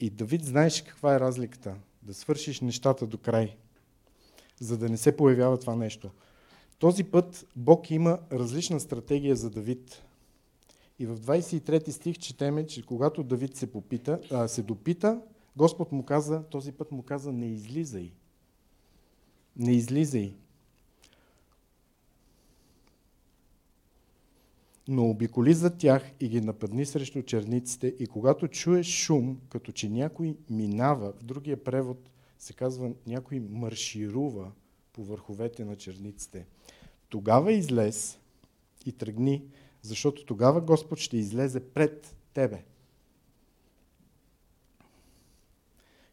И 0.00 0.10
Давид 0.10 0.44
знаеш 0.44 0.82
каква 0.82 1.14
е 1.14 1.20
разликата. 1.20 1.76
Да 2.04 2.14
свършиш 2.14 2.60
нещата 2.60 3.06
до 3.06 3.18
край. 3.18 3.56
За 4.60 4.78
да 4.78 4.88
не 4.88 4.96
се 4.96 5.16
появява 5.16 5.58
това 5.58 5.76
нещо. 5.76 6.10
Този 6.78 7.04
път 7.04 7.46
Бог 7.56 7.90
има 7.90 8.18
различна 8.32 8.80
стратегия 8.80 9.36
за 9.36 9.50
Давид. 9.50 10.02
И 10.98 11.06
в 11.06 11.20
23 11.20 11.90
стих 11.90 12.18
четеме, 12.18 12.66
че 12.66 12.86
когато 12.86 13.22
Давид 13.22 13.56
се, 13.56 13.72
попита, 13.72 14.20
а, 14.30 14.48
се 14.48 14.62
допита, 14.62 15.20
Господ 15.56 15.92
му 15.92 16.04
каза, 16.04 16.42
този 16.50 16.72
път 16.72 16.92
му 16.92 17.02
каза, 17.02 17.32
не 17.32 17.46
излизай. 17.46 18.12
Не 19.56 19.72
излизай. 19.72 20.34
Но 24.88 25.10
обиколи 25.10 25.54
за 25.54 25.76
тях 25.76 26.12
и 26.20 26.28
ги 26.28 26.40
нападни 26.40 26.86
срещу 26.86 27.22
черниците 27.22 27.94
и 27.98 28.06
когато 28.06 28.48
чуеш 28.48 28.86
шум, 28.86 29.40
като 29.48 29.72
че 29.72 29.88
някой 29.88 30.36
минава, 30.50 31.12
в 31.12 31.24
другия 31.24 31.64
превод 31.64 32.10
се 32.38 32.52
казва 32.52 32.92
някой 33.06 33.40
марширува 33.40 34.52
по 34.92 35.04
върховете 35.04 35.64
на 35.64 35.76
черниците. 35.76 36.46
Тогава 37.08 37.52
излез 37.52 38.18
и 38.86 38.92
тръгни, 38.92 39.44
защото 39.82 40.24
тогава 40.24 40.60
Господ 40.60 40.98
ще 40.98 41.16
излезе 41.16 41.60
пред 41.60 42.16
тебе. 42.34 42.64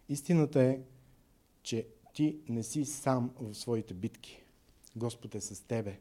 Истината 0.10 0.62
е, 0.62 0.80
че 1.64 1.88
ти 2.14 2.38
не 2.50 2.64
си 2.64 2.86
сам 2.86 3.32
в 3.40 3.56
своите 3.56 3.94
битки. 3.94 4.44
Господ 4.96 5.36
е 5.36 5.42
с 5.42 5.68
тебе. 5.68 6.00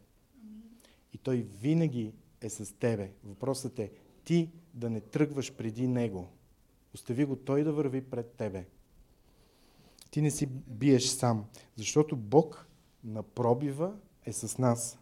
И 1.15 1.19
Той 1.19 1.47
винаги 1.61 2.13
е 2.40 2.50
с 2.50 2.74
тебе. 2.79 3.11
Въпросът 3.24 3.79
е 3.79 3.90
ти 4.24 4.50
да 4.74 4.90
не 4.90 5.00
тръгваш 5.00 5.53
преди 5.53 5.88
Него. 5.88 6.29
Остави 6.94 7.24
го 7.24 7.37
Той 7.37 7.64
да 7.64 7.72
върви 7.72 8.00
пред 8.00 8.33
тебе. 8.33 8.66
Ти 10.11 10.22
не 10.22 10.31
си 10.31 10.46
биеш 10.66 11.07
сам, 11.07 11.44
защото 11.76 12.16
Бог 12.16 12.66
на 13.05 13.22
пробива 13.22 13.94
е 14.24 14.33
с 14.33 14.59
нас. 14.59 14.98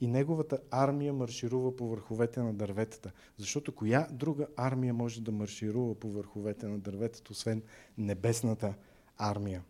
И 0.00 0.06
неговата 0.06 0.58
армия 0.70 1.12
марширува 1.12 1.76
по 1.76 1.88
върховете 1.88 2.40
на 2.40 2.54
дърветата. 2.54 3.12
Защото 3.38 3.74
коя 3.74 4.08
друга 4.10 4.46
армия 4.56 4.94
може 4.94 5.20
да 5.20 5.32
марширува 5.32 5.94
по 5.94 6.08
върховете 6.10 6.66
на 6.66 6.78
дърветата, 6.78 7.32
освен 7.32 7.62
небесната 7.98 8.74
армия? 9.18 9.62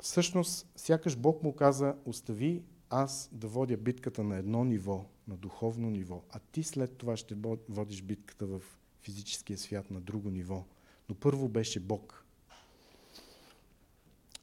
Всъщност, 0.00 0.66
сякаш 0.76 1.16
Бог 1.16 1.42
му 1.42 1.52
каза, 1.52 1.94
остави 2.04 2.62
аз 2.92 3.30
да 3.32 3.48
водя 3.48 3.76
битката 3.76 4.24
на 4.24 4.36
едно 4.36 4.64
ниво, 4.64 5.04
на 5.28 5.36
духовно 5.36 5.90
ниво, 5.90 6.22
а 6.30 6.38
ти 6.38 6.62
след 6.62 6.96
това 6.96 7.16
ще 7.16 7.36
водиш 7.68 8.02
битката 8.02 8.46
в 8.46 8.62
физическия 9.02 9.58
свят 9.58 9.90
на 9.90 10.00
друго 10.00 10.30
ниво. 10.30 10.64
Но 11.08 11.14
първо 11.14 11.48
беше 11.48 11.80
Бог. 11.80 12.24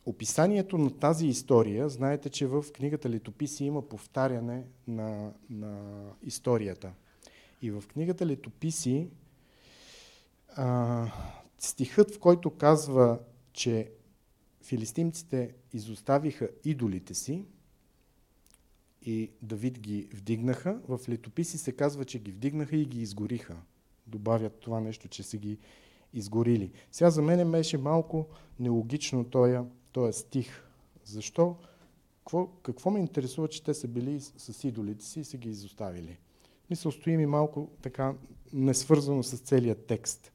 Описанието 0.06 0.78
на 0.78 1.00
тази 1.00 1.28
история, 1.28 1.90
знаете, 1.90 2.30
че 2.30 2.48
в 2.48 2.66
книгата 2.74 3.10
Летописи 3.10 3.66
има 3.66 3.90
повтаряне 3.90 4.66
на, 4.88 5.34
на 5.50 6.04
историята. 6.24 6.94
И 7.62 7.72
в 7.72 7.84
книгата 7.88 8.26
Летописи 8.26 9.10
а, 10.56 11.12
стихът, 11.60 12.16
в 12.16 12.20
който 12.20 12.50
казва, 12.50 13.20
че 13.54 13.92
филистимците 14.62 15.56
изоставиха 15.74 16.50
идолите 16.64 17.14
си, 17.14 17.46
и 19.10 19.32
Давид 19.42 19.80
ги 19.80 20.08
вдигнаха. 20.14 20.80
В 20.88 21.00
летописи 21.10 21.58
се 21.58 21.72
казва, 21.72 22.06
че 22.06 22.20
ги 22.20 22.32
вдигнаха 22.32 22.76
и 22.76 22.86
ги 22.86 23.02
изгориха. 23.02 23.56
Добавят 24.08 24.60
това 24.60 24.80
нещо, 24.80 25.08
че 25.08 25.24
са 25.24 25.38
ги 25.38 25.58
изгорили. 26.14 26.72
Сега 26.92 27.10
за 27.10 27.22
мен 27.22 27.52
беше 27.52 27.78
малко 27.78 28.28
нелогично 28.60 29.24
този, 29.24 29.58
този 29.92 30.20
стих. 30.20 30.64
Защо? 31.04 31.56
Какво, 32.20 32.48
какво 32.48 32.92
ме 32.92 33.00
интересува, 33.00 33.48
че 33.48 33.64
те 33.64 33.74
са 33.74 33.88
били 33.88 34.20
с 34.20 34.64
идолите 34.64 35.06
си 35.06 35.20
и 35.20 35.24
са 35.24 35.38
ги 35.38 35.50
изоставили? 35.50 36.18
Мисля, 36.70 36.92
стои 36.92 37.18
ми 37.18 37.26
малко 37.26 37.70
така 37.82 38.16
несвързано 38.54 39.24
с 39.24 39.38
целият 39.38 39.86
текст. 39.86 40.32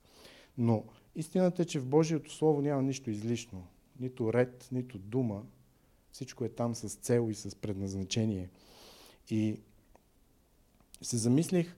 Но 0.59 0.85
истината 1.17 1.63
е, 1.63 1.65
че 1.65 1.81
в 1.81 1.87
Божието 1.87 2.33
Слово 2.33 2.63
няма 2.63 2.83
нищо 2.83 3.11
излишно. 3.11 3.67
Нито 4.01 4.33
ред, 4.33 4.69
нито 4.73 4.99
дума, 4.99 5.43
всичко 6.13 6.45
е 6.45 6.49
там 6.49 6.75
с 6.75 6.95
цел 6.95 7.29
и 7.31 7.35
с 7.35 7.57
предназначение. 7.57 8.51
И 9.31 9.57
се 11.03 11.17
замислих, 11.17 11.77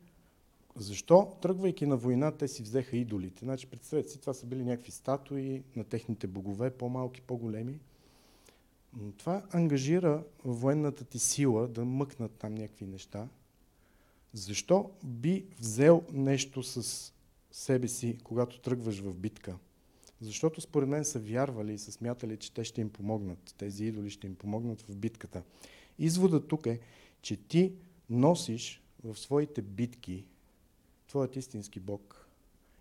защо, 0.76 1.36
тръгвайки 1.42 1.86
на 1.86 1.96
война, 1.96 2.32
те 2.32 2.48
си 2.48 2.62
взеха 2.62 2.96
идолите. 2.96 3.44
Значи, 3.44 3.66
представете 3.66 4.08
си, 4.08 4.20
това 4.20 4.34
са 4.34 4.46
били 4.46 4.64
някакви 4.64 4.92
статуи 4.92 5.62
на 5.76 5.84
техните 5.84 6.26
богове, 6.26 6.70
по-малки, 6.70 7.20
по-големи. 7.20 7.80
Но 9.00 9.12
това 9.12 9.42
ангажира 9.52 10.24
военната 10.44 11.04
ти 11.04 11.18
сила 11.18 11.68
да 11.68 11.84
мъкнат 11.84 12.32
там 12.32 12.54
някакви 12.54 12.86
неща. 12.86 13.28
Защо 14.32 14.90
би 15.04 15.44
взел 15.58 16.02
нещо 16.12 16.62
с 16.62 17.12
себе 17.50 17.88
си, 17.88 18.18
когато 18.24 18.60
тръгваш 18.60 19.00
в 19.00 19.14
битка? 19.14 19.56
Защото 20.20 20.60
според 20.60 20.88
мен 20.88 21.04
са 21.04 21.18
вярвали 21.18 21.72
и 21.72 21.78
са 21.78 21.92
смятали, 21.92 22.36
че 22.36 22.52
те 22.52 22.64
ще 22.64 22.80
им 22.80 22.90
помогнат. 22.90 23.54
Тези 23.58 23.84
идоли 23.84 24.10
ще 24.10 24.26
им 24.26 24.34
помогнат 24.34 24.82
в 24.82 24.96
битката. 24.96 25.42
Изводът 25.98 26.48
тук 26.48 26.66
е, 26.66 26.80
че 27.22 27.36
ти 27.36 27.72
носиш 28.10 28.82
в 29.04 29.18
своите 29.18 29.62
битки 29.62 30.26
твоят 31.08 31.36
истински 31.36 31.80
Бог. 31.80 32.28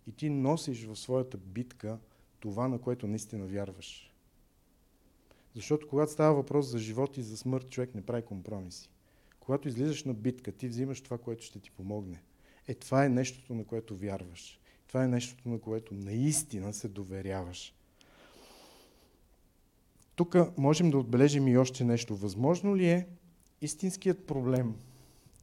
И 0.07 0.11
ти 0.11 0.29
носиш 0.29 0.85
в 0.85 0.95
своята 0.95 1.37
битка 1.37 1.99
това, 2.39 2.67
на 2.67 2.79
което 2.79 3.07
наистина 3.07 3.45
вярваш. 3.45 4.11
Защото 5.55 5.87
когато 5.87 6.11
става 6.11 6.35
въпрос 6.35 6.67
за 6.67 6.79
живот 6.79 7.17
и 7.17 7.21
за 7.21 7.37
смърт, 7.37 7.69
човек 7.69 7.95
не 7.95 8.05
прави 8.05 8.21
компромиси. 8.21 8.89
Когато 9.39 9.67
излизаш 9.67 10.03
на 10.03 10.13
битка, 10.13 10.51
ти 10.51 10.67
взимаш 10.67 11.01
това, 11.01 11.17
което 11.17 11.43
ще 11.43 11.59
ти 11.59 11.71
помогне. 11.71 12.21
Е, 12.67 12.73
това 12.73 13.05
е 13.05 13.09
нещото, 13.09 13.55
на 13.55 13.65
което 13.65 13.95
вярваш. 13.95 14.59
Това 14.87 15.03
е 15.03 15.07
нещото, 15.07 15.49
на 15.49 15.59
което 15.59 15.93
наистина 15.93 16.73
се 16.73 16.87
доверяваш. 16.87 17.73
Тук 20.15 20.35
можем 20.57 20.91
да 20.91 20.97
отбележим 20.97 21.47
и 21.47 21.57
още 21.57 21.83
нещо. 21.83 22.15
Възможно 22.15 22.75
ли 22.75 22.89
е 22.89 23.07
истинският 23.65 24.25
проблем 24.25 24.75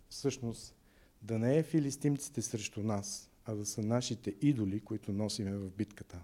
всъщност 0.09 0.75
да 1.23 1.39
не 1.39 1.59
е 1.59 1.62
филистимците 1.62 2.43
срещу 2.43 2.83
нас, 2.83 3.31
а 3.45 3.55
да 3.55 3.66
са 3.66 3.83
нашите 3.83 4.35
идоли, 4.41 4.81
които 4.81 5.12
носиме 5.12 5.57
в 5.57 5.70
битката? 5.70 6.23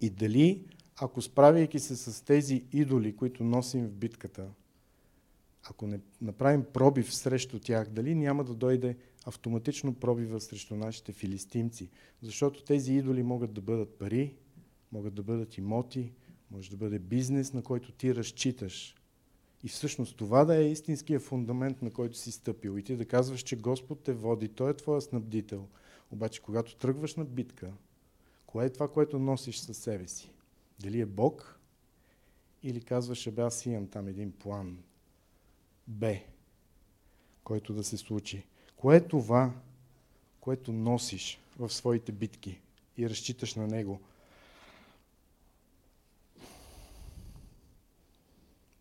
И 0.00 0.10
дали, 0.10 0.66
ако 0.96 1.22
справяйки 1.22 1.78
се 1.78 1.96
с 1.96 2.24
тези 2.24 2.64
идоли, 2.72 3.16
които 3.16 3.44
носим 3.44 3.86
в 3.86 3.92
битката, 3.92 4.48
ако 5.62 5.86
не 5.86 6.00
направим 6.20 6.64
пробив 6.72 7.14
срещу 7.14 7.58
тях, 7.58 7.88
дали 7.88 8.14
няма 8.14 8.44
да 8.44 8.54
дойде 8.54 8.96
автоматично 9.24 9.94
пробива 9.94 10.40
срещу 10.40 10.76
нашите 10.76 11.12
филистимци. 11.12 11.88
Защото 12.22 12.64
тези 12.64 12.94
идоли 12.94 13.22
могат 13.22 13.52
да 13.52 13.60
бъдат 13.60 13.98
пари, 13.98 14.34
могат 14.92 15.14
да 15.14 15.22
бъдат 15.22 15.56
имоти, 15.56 16.12
може 16.50 16.70
да 16.70 16.76
бъде 16.76 16.98
бизнес, 16.98 17.52
на 17.52 17.62
който 17.62 17.92
ти 17.92 18.14
разчиташ. 18.14 18.96
И 19.64 19.68
всъщност 19.68 20.16
това 20.16 20.44
да 20.44 20.56
е 20.56 20.70
истинския 20.70 21.20
фундамент, 21.20 21.82
на 21.82 21.90
който 21.90 22.18
си 22.18 22.32
стъпил. 22.32 22.78
И 22.78 22.82
ти 22.82 22.96
да 22.96 23.04
казваш, 23.04 23.40
че 23.40 23.56
Господ 23.56 24.02
те 24.02 24.12
води, 24.12 24.48
Той 24.48 24.70
е 24.70 24.76
твоя 24.76 25.00
снабдител. 25.00 25.68
Обаче, 26.10 26.42
когато 26.42 26.76
тръгваш 26.76 27.14
на 27.14 27.24
битка, 27.24 27.72
кое 28.46 28.66
е 28.66 28.70
това, 28.70 28.88
което 28.88 29.18
носиш 29.18 29.58
със 29.58 29.78
себе 29.78 30.08
си? 30.08 30.30
Дали 30.80 31.00
е 31.00 31.06
Бог? 31.06 31.60
Или 32.62 32.80
казваш, 32.80 33.30
бе, 33.30 33.42
аз 33.42 33.66
имам 33.66 33.88
там 33.88 34.08
един 34.08 34.32
план 34.32 34.78
Б, 35.86 36.14
който 37.44 37.74
да 37.74 37.84
се 37.84 37.96
случи. 37.96 38.46
Кое 38.76 38.96
е 38.96 39.08
това, 39.08 39.52
което 40.40 40.72
носиш 40.72 41.40
в 41.58 41.70
своите 41.70 42.12
битки 42.12 42.60
и 42.96 43.10
разчиташ 43.10 43.54
на 43.54 43.66
него? 43.66 44.00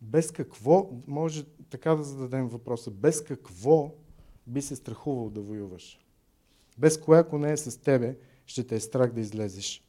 Без 0.01 0.31
какво, 0.31 0.89
може 1.07 1.45
така 1.69 1.95
да 1.95 2.03
зададем 2.03 2.47
въпроса, 2.47 2.91
без 2.91 3.23
какво 3.23 3.95
би 4.47 4.61
се 4.61 4.75
страхувал 4.75 5.29
да 5.29 5.41
воюваш? 5.41 5.99
Без 6.77 7.01
кое, 7.01 7.19
ако 7.19 7.37
не 7.37 7.51
е 7.51 7.57
с 7.57 7.81
тебе, 7.81 8.17
ще 8.45 8.67
те 8.67 8.75
е 8.75 8.79
страх 8.79 9.11
да 9.11 9.21
излезеш 9.21 9.83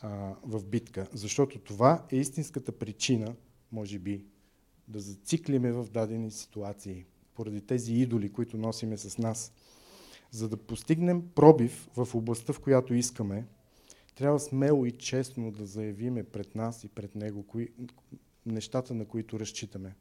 а, 0.00 0.34
в 0.42 0.64
битка. 0.64 1.08
Защото 1.12 1.58
това 1.58 2.06
е 2.12 2.16
истинската 2.16 2.72
причина, 2.72 3.34
може 3.72 3.98
би, 3.98 4.24
да 4.88 5.00
зациклиме 5.00 5.72
в 5.72 5.86
дадени 5.92 6.30
ситуации, 6.30 7.04
поради 7.34 7.60
тези 7.60 7.94
идоли, 7.94 8.32
които 8.32 8.56
носиме 8.56 8.96
с 8.96 9.18
нас. 9.18 9.52
За 10.30 10.48
да 10.48 10.56
постигнем 10.56 11.22
пробив 11.34 11.88
в 11.96 12.14
областта, 12.14 12.52
в 12.52 12.60
която 12.60 12.94
искаме, 12.94 13.46
трябва 14.14 14.40
смело 14.40 14.86
и 14.86 14.92
честно 14.92 15.50
да 15.50 15.66
заявиме 15.66 16.24
пред 16.24 16.54
нас 16.54 16.84
и 16.84 16.88
пред 16.88 17.14
Него 17.14 17.42
кои, 17.42 17.68
нещата, 18.50 18.94
на 18.94 19.04
които 19.04 19.40
разчитаме. 19.40 19.94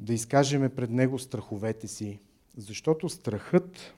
Да 0.00 0.14
изкажеме 0.14 0.68
пред 0.68 0.90
Него 0.90 1.18
страховете 1.18 1.88
си, 1.88 2.20
защото 2.56 3.08
страхът, 3.08 3.94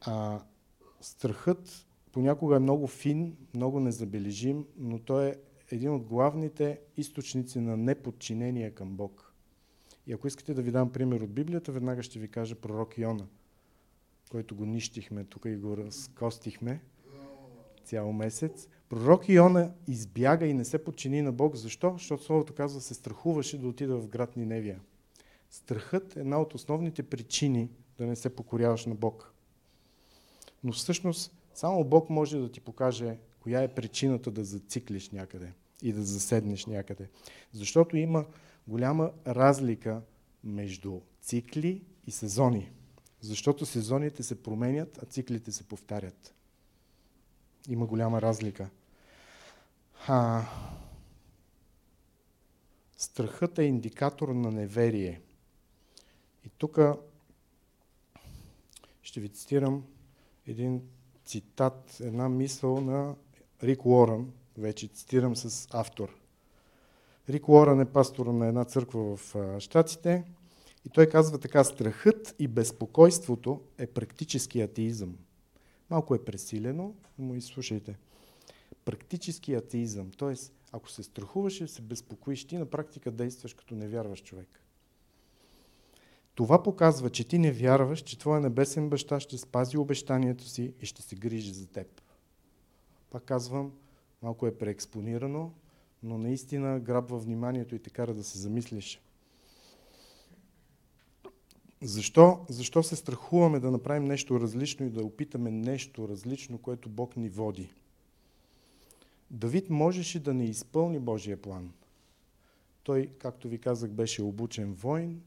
а, 0.00 0.40
страхът 1.00 1.86
понякога 2.12 2.56
е 2.56 2.58
много 2.58 2.86
фин, 2.86 3.36
много 3.54 3.80
незабележим, 3.80 4.66
но 4.76 4.98
той 4.98 5.26
е 5.28 5.36
един 5.70 5.94
от 5.94 6.02
главните 6.02 6.80
източници 6.96 7.60
на 7.60 7.76
неподчинение 7.76 8.70
към 8.70 8.96
Бог. 8.96 9.34
И 10.06 10.12
ако 10.12 10.26
искате 10.26 10.54
да 10.54 10.62
ви 10.62 10.70
дам 10.70 10.92
пример 10.92 11.20
от 11.20 11.32
Библията, 11.32 11.72
веднага 11.72 12.02
ще 12.02 12.18
ви 12.18 12.28
кажа 12.28 12.54
пророк 12.54 12.98
Йона, 12.98 13.26
който 14.30 14.56
го 14.56 14.66
нищихме 14.66 15.24
тук 15.24 15.44
и 15.44 15.56
го 15.56 15.76
разкостихме 15.76 16.80
цял 17.84 18.12
месец. 18.12 18.68
Пророк 18.88 19.28
Йона 19.28 19.72
избяга 19.88 20.46
и 20.46 20.54
не 20.54 20.64
се 20.64 20.84
подчини 20.84 21.22
на 21.22 21.32
Бог. 21.32 21.56
Защо? 21.56 21.92
Защото 21.92 22.24
Словото 22.24 22.54
казва, 22.54 22.80
се 22.80 22.94
страхуваше 22.94 23.58
да 23.58 23.68
отида 23.68 23.96
в 23.96 24.08
град 24.08 24.36
Ниневия. 24.36 24.80
Страхът 25.50 26.16
е 26.16 26.20
една 26.20 26.40
от 26.40 26.54
основните 26.54 27.02
причини 27.02 27.70
да 27.98 28.06
не 28.06 28.16
се 28.16 28.36
покоряваш 28.36 28.86
на 28.86 28.94
Бог. 28.94 29.32
Но 30.64 30.72
всъщност 30.72 31.36
само 31.54 31.84
Бог 31.84 32.10
може 32.10 32.38
да 32.38 32.52
ти 32.52 32.60
покаже 32.60 33.18
коя 33.40 33.62
е 33.62 33.74
причината 33.74 34.30
да 34.30 34.44
зациклиш 34.44 35.10
някъде 35.10 35.52
и 35.82 35.92
да 35.92 36.02
заседнеш 36.02 36.66
някъде. 36.66 37.08
Защото 37.52 37.96
има 37.96 38.24
голяма 38.68 39.10
разлика 39.26 40.02
между 40.44 41.00
цикли 41.20 41.82
и 42.06 42.10
сезони. 42.10 42.70
Защото 43.20 43.66
сезоните 43.66 44.22
се 44.22 44.42
променят, 44.42 44.98
а 45.02 45.06
циклите 45.06 45.52
се 45.52 45.64
повтарят. 45.64 46.34
Има 47.68 47.86
голяма 47.86 48.22
разлика. 48.22 48.70
А, 50.06 50.44
страхът 52.96 53.58
е 53.58 53.62
индикатор 53.62 54.28
на 54.28 54.50
неверие. 54.50 55.20
И 56.44 56.48
тук 56.58 56.78
ще 59.02 59.20
ви 59.20 59.28
цитирам 59.28 59.84
един 60.46 60.82
цитат, 61.24 62.00
една 62.00 62.28
мисъл 62.28 62.80
на 62.80 63.14
Рик 63.62 63.86
Уорън, 63.86 64.32
вече 64.58 64.88
цитирам 64.88 65.36
с 65.36 65.68
автор. 65.72 66.16
Рик 67.28 67.48
Уорън 67.48 67.80
е 67.80 67.92
пастор 67.92 68.26
на 68.26 68.46
една 68.46 68.64
църква 68.64 69.16
в 69.16 69.36
Штатите 69.60 70.24
и 70.84 70.88
той 70.88 71.08
казва 71.08 71.38
така, 71.38 71.64
страхът 71.64 72.34
и 72.38 72.48
безпокойството 72.48 73.62
е 73.78 73.86
практически 73.86 74.60
атеизъм. 74.60 75.16
Малко 75.90 76.14
е 76.14 76.24
пресилено, 76.24 76.94
но 77.18 77.34
изслушайте. 77.34 77.98
Практически 78.84 79.54
атеизъм, 79.54 80.10
т.е. 80.10 80.34
ако 80.72 80.90
се 80.90 81.02
страхуваш 81.02 81.60
и 81.60 81.68
се 81.68 81.82
безпокоиш, 81.82 82.44
ти 82.44 82.56
на 82.56 82.66
практика 82.66 83.10
действаш 83.10 83.54
като 83.54 83.74
невярваш 83.74 84.22
човек. 84.22 84.60
Това 86.34 86.62
показва, 86.62 87.10
че 87.10 87.28
ти 87.28 87.38
не 87.38 87.52
вярваш, 87.52 88.00
че 88.00 88.18
твоя 88.18 88.40
небесен 88.40 88.88
баща 88.88 89.20
ще 89.20 89.38
спази 89.38 89.78
обещанието 89.78 90.48
си 90.48 90.74
и 90.80 90.86
ще 90.86 91.02
се 91.02 91.16
грижи 91.16 91.52
за 91.52 91.66
теб. 91.66 92.02
Пак 93.10 93.24
казвам, 93.24 93.72
малко 94.22 94.46
е 94.46 94.58
преекспонирано, 94.58 95.52
но 96.02 96.18
наистина 96.18 96.80
грабва 96.80 97.18
вниманието 97.18 97.74
и 97.74 97.78
те 97.78 97.90
кара 97.90 98.14
да 98.14 98.24
се 98.24 98.38
замислиш. 98.38 99.00
Защо? 101.84 102.46
Защо 102.48 102.82
се 102.82 102.96
страхуваме 102.96 103.60
да 103.60 103.70
направим 103.70 104.04
нещо 104.04 104.40
различно 104.40 104.86
и 104.86 104.90
да 104.90 105.04
опитаме 105.04 105.50
нещо 105.50 106.08
различно, 106.08 106.58
което 106.58 106.88
Бог 106.88 107.16
ни 107.16 107.28
води? 107.28 107.70
Давид 109.30 109.70
можеше 109.70 110.20
да 110.20 110.34
не 110.34 110.44
изпълни 110.44 110.98
Божия 110.98 111.42
план. 111.42 111.72
Той, 112.82 113.10
както 113.18 113.48
ви 113.48 113.58
казах, 113.58 113.90
беше 113.90 114.22
обучен 114.22 114.74
воин 114.74 115.22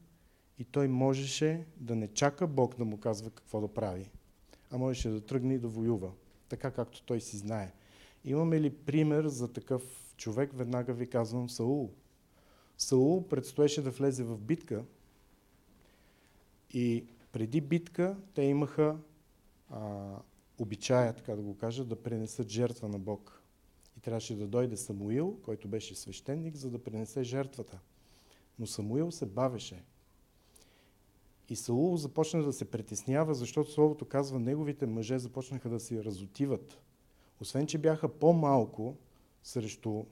и 0.58 0.64
той 0.64 0.88
можеше 0.88 1.66
да 1.76 1.96
не 1.96 2.08
чака 2.08 2.46
Бог 2.46 2.76
да 2.78 2.84
му 2.84 3.00
казва 3.00 3.30
какво 3.30 3.60
да 3.60 3.68
прави, 3.68 4.10
а 4.70 4.78
можеше 4.78 5.08
да 5.08 5.20
тръгне 5.20 5.54
и 5.54 5.58
да 5.58 5.68
воюва, 5.68 6.10
така 6.48 6.70
както 6.70 7.02
той 7.02 7.20
си 7.20 7.36
знае. 7.36 7.72
Имаме 8.24 8.60
ли 8.60 8.70
пример 8.70 9.26
за 9.26 9.52
такъв 9.52 9.82
човек? 10.16 10.50
Веднага 10.54 10.92
ви 10.92 11.06
казвам 11.06 11.50
Саул. 11.50 11.90
Саул 12.78 13.28
предстоеше 13.28 13.82
да 13.82 13.90
влезе 13.90 14.24
в 14.24 14.38
битка 14.38 14.84
и 16.70 17.04
преди 17.32 17.60
битка 17.60 18.16
те 18.34 18.42
имаха 18.42 18.96
а, 19.70 20.08
обичая, 20.58 21.12
така 21.12 21.36
да 21.36 21.42
го 21.42 21.56
кажа, 21.56 21.84
да 21.84 22.02
пренесат 22.02 22.48
жертва 22.48 22.88
на 22.88 22.98
Бог. 22.98 23.42
И 23.96 24.00
трябваше 24.00 24.36
да 24.36 24.46
дойде 24.46 24.76
Самуил, 24.76 25.38
който 25.42 25.68
беше 25.68 25.94
свещеник, 25.94 26.56
за 26.56 26.70
да 26.70 26.78
пренесе 26.78 27.22
жертвата. 27.22 27.78
Но 28.58 28.66
Самуил 28.66 29.10
се 29.10 29.26
бавеше. 29.26 29.84
И 31.48 31.56
Саул 31.56 31.96
започна 31.96 32.42
да 32.42 32.52
се 32.52 32.70
притеснява, 32.70 33.34
защото 33.34 33.70
Словото 33.70 34.04
казва, 34.04 34.40
неговите 34.40 34.86
мъже 34.86 35.18
започнаха 35.18 35.68
да 35.68 35.80
се 35.80 36.04
разотиват 36.04 36.78
освен, 37.40 37.66
че 37.66 37.78
бяха 37.78 38.08
по-малко 38.08 38.96
срещу 39.42 40.04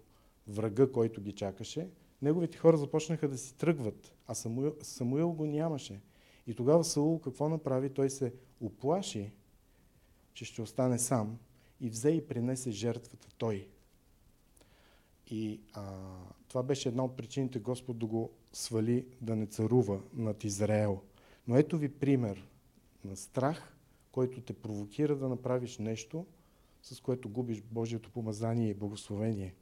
врага, 0.48 0.92
който 0.92 1.20
ги 1.20 1.32
чакаше, 1.32 1.88
неговите 2.22 2.58
хора 2.58 2.76
започнаха 2.76 3.28
да 3.28 3.38
си 3.38 3.54
тръгват, 3.54 4.14
а 4.26 4.34
Самуил, 4.34 4.74
Самуил 4.82 5.32
го 5.32 5.46
нямаше. 5.46 6.00
И 6.46 6.54
тогава 6.54 6.84
Саул 6.84 7.20
какво 7.20 7.48
направи? 7.48 7.90
Той 7.90 8.10
се 8.10 8.32
оплаши, 8.60 9.32
че 10.34 10.44
ще 10.44 10.62
остане 10.62 10.98
сам 10.98 11.38
и 11.80 11.90
взе 11.90 12.10
и 12.10 12.26
принесе 12.26 12.70
жертвата 12.70 13.28
той. 13.38 13.68
И 15.30 15.60
а, 15.72 15.82
това 16.48 16.62
беше 16.62 16.88
една 16.88 17.04
от 17.04 17.16
причините 17.16 17.58
Господ 17.58 17.98
да 17.98 18.06
го 18.06 18.30
свали 18.52 19.06
да 19.20 19.36
не 19.36 19.46
царува 19.46 20.00
над 20.14 20.44
Израел. 20.44 21.00
Но 21.48 21.56
ето 21.56 21.78
ви 21.78 21.88
пример 21.88 22.48
на 23.04 23.16
страх, 23.16 23.76
който 24.12 24.40
те 24.40 24.52
провокира 24.52 25.16
да 25.16 25.28
направиш 25.28 25.78
нещо, 25.78 26.26
с 26.82 27.00
което 27.00 27.28
губиш 27.28 27.62
Божието 27.62 28.10
помазание 28.10 28.68
и 28.68 28.74
благословение. 28.74 29.54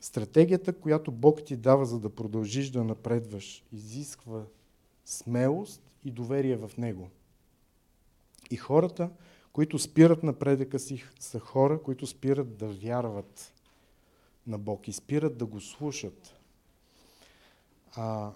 Стратегията, 0.00 0.72
която 0.72 1.12
Бог 1.12 1.44
ти 1.44 1.56
дава, 1.56 1.86
за 1.86 2.00
да 2.00 2.10
продължиш 2.10 2.70
да 2.70 2.84
напредваш, 2.84 3.64
изисква 3.72 4.44
смелост 5.06 5.82
и 6.04 6.10
доверие 6.10 6.56
в 6.56 6.70
Него. 6.78 7.10
И 8.50 8.56
хората, 8.56 9.10
които 9.52 9.78
спират 9.78 10.22
напредъка 10.22 10.78
си, 10.78 11.04
са 11.20 11.40
хора, 11.40 11.82
които 11.82 12.06
спират 12.06 12.56
да 12.56 12.68
вярват 12.68 13.52
на 14.46 14.58
Бог 14.58 14.88
и 14.88 14.92
спират 14.92 15.38
да 15.38 15.46
го 15.46 15.60
слушат. 15.60 16.40
А, 17.94 18.32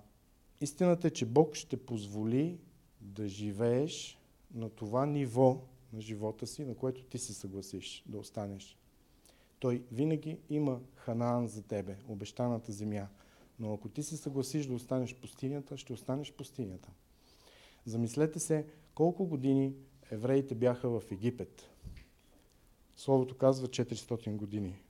истината 0.61 1.09
е, 1.09 1.11
че 1.11 1.27
Бог 1.27 1.55
ще 1.55 1.77
позволи 1.87 2.59
да 3.01 3.29
живееш 3.29 4.19
на 4.55 4.71
това 4.71 5.07
ниво, 5.07 5.63
на 5.93 6.01
живота 6.01 6.47
си, 6.47 6.65
на 6.65 6.75
което 6.75 7.03
ти 7.03 7.19
се 7.19 7.35
съгласиш 7.35 8.03
да 8.07 8.19
останеш. 8.19 8.77
Той 9.59 9.83
винаги 9.93 10.39
има 10.51 10.81
Ханаан 10.95 11.47
за 11.47 11.63
тебе, 11.63 11.97
обещаната 12.09 12.73
земя. 12.73 13.09
Но 13.61 13.75
ако 13.75 13.89
ти 13.89 14.03
се 14.03 14.17
съгласиш 14.17 14.67
да 14.67 14.75
останеш 14.75 15.15
пустинята, 15.15 15.77
ще 15.77 15.93
останеш 15.93 16.33
пустинята. 16.33 16.91
Замислете 17.85 18.39
се 18.39 18.67
колко 18.95 19.27
години 19.27 19.75
евреите 20.11 20.55
бяха 20.55 20.89
в 20.89 21.03
Египет. 21.11 21.71
Словото 22.97 23.37
казва 23.37 23.69
400 23.69 24.37
години. 24.37 24.83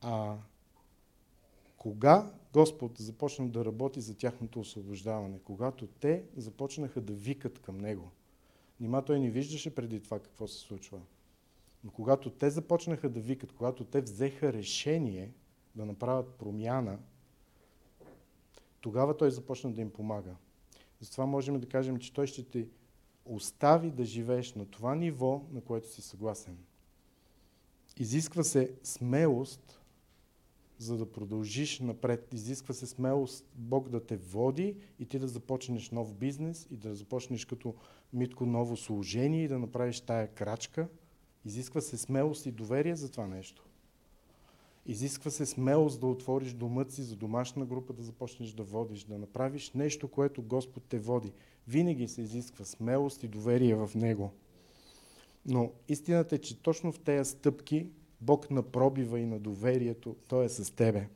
А 0.00 0.36
кога 1.76 2.32
Господ 2.52 2.98
започна 2.98 3.48
да 3.48 3.64
работи 3.64 4.00
за 4.00 4.16
тяхното 4.16 4.60
освобождаване? 4.60 5.38
Когато 5.44 5.86
те 5.86 6.24
започнаха 6.36 7.00
да 7.00 7.12
викат 7.12 7.58
към 7.58 7.78
Него. 7.78 8.10
Нима 8.80 9.02
той 9.02 9.20
не 9.20 9.30
виждаше 9.30 9.74
преди 9.74 10.00
това 10.00 10.20
какво 10.20 10.48
се 10.48 10.58
случва. 10.58 11.00
Но 11.84 11.90
когато 11.90 12.30
те 12.30 12.50
започнаха 12.50 13.08
да 13.08 13.20
викат, 13.20 13.52
когато 13.52 13.84
те 13.84 14.00
взеха 14.00 14.52
решение 14.52 15.32
да 15.74 15.86
направят 15.86 16.34
промяна, 16.34 16.98
тогава 18.84 19.16
той 19.16 19.30
започна 19.30 19.72
да 19.72 19.80
им 19.80 19.90
помага. 19.90 20.36
Затова 21.00 21.26
можем 21.26 21.60
да 21.60 21.66
кажем, 21.66 21.98
че 21.98 22.12
той 22.12 22.26
ще 22.26 22.42
те 22.42 22.68
остави 23.24 23.90
да 23.90 24.04
живееш 24.04 24.54
на 24.54 24.66
това 24.66 24.94
ниво, 24.94 25.42
на 25.52 25.60
което 25.60 25.88
си 25.88 26.02
съгласен. 26.02 26.58
Изисква 27.98 28.42
се 28.42 28.74
смелост, 28.82 29.80
за 30.78 30.96
да 30.96 31.12
продължиш 31.12 31.80
напред. 31.80 32.34
Изисква 32.34 32.74
се 32.74 32.86
смелост 32.86 33.46
Бог 33.54 33.88
да 33.88 34.06
те 34.06 34.16
води 34.16 34.76
и 34.98 35.06
ти 35.06 35.18
да 35.18 35.28
започнеш 35.28 35.90
нов 35.90 36.14
бизнес 36.14 36.66
и 36.70 36.76
да 36.76 36.94
започнеш 36.94 37.44
като 37.44 37.74
Митко 38.12 38.46
ново 38.46 38.76
служение 38.76 39.44
и 39.44 39.48
да 39.48 39.58
направиш 39.58 40.00
тая 40.00 40.34
крачка. 40.34 40.88
Изисква 41.44 41.80
се 41.80 41.98
смелост 41.98 42.46
и 42.46 42.52
доверие 42.52 42.96
за 42.96 43.10
това 43.10 43.26
нещо. 43.26 43.64
Изисква 44.86 45.30
се 45.30 45.46
смелост 45.46 46.00
да 46.00 46.06
отвориш 46.06 46.52
домът 46.52 46.92
си 46.92 47.02
за 47.02 47.16
домашна 47.16 47.66
група, 47.66 47.92
да 47.92 48.02
започнеш 48.02 48.50
да 48.50 48.62
водиш, 48.62 49.04
да 49.04 49.18
направиш 49.18 49.72
нещо, 49.72 50.08
което 50.08 50.42
Господ 50.42 50.82
те 50.88 50.98
води. 50.98 51.32
Винаги 51.68 52.08
се 52.08 52.22
изисква 52.22 52.64
смелост 52.64 53.22
и 53.22 53.28
доверие 53.28 53.74
в 53.74 53.90
Него. 53.94 54.32
Но 55.46 55.72
истината 55.88 56.34
е, 56.34 56.38
че 56.38 56.62
точно 56.62 56.92
в 56.92 56.98
тези 56.98 57.30
стъпки 57.30 57.86
Бог 58.20 58.50
на 58.50 58.62
пробива 58.62 59.20
и 59.20 59.26
на 59.26 59.38
доверието, 59.38 60.16
Той 60.28 60.44
е 60.44 60.48
с 60.48 60.74
тебе. 60.74 61.08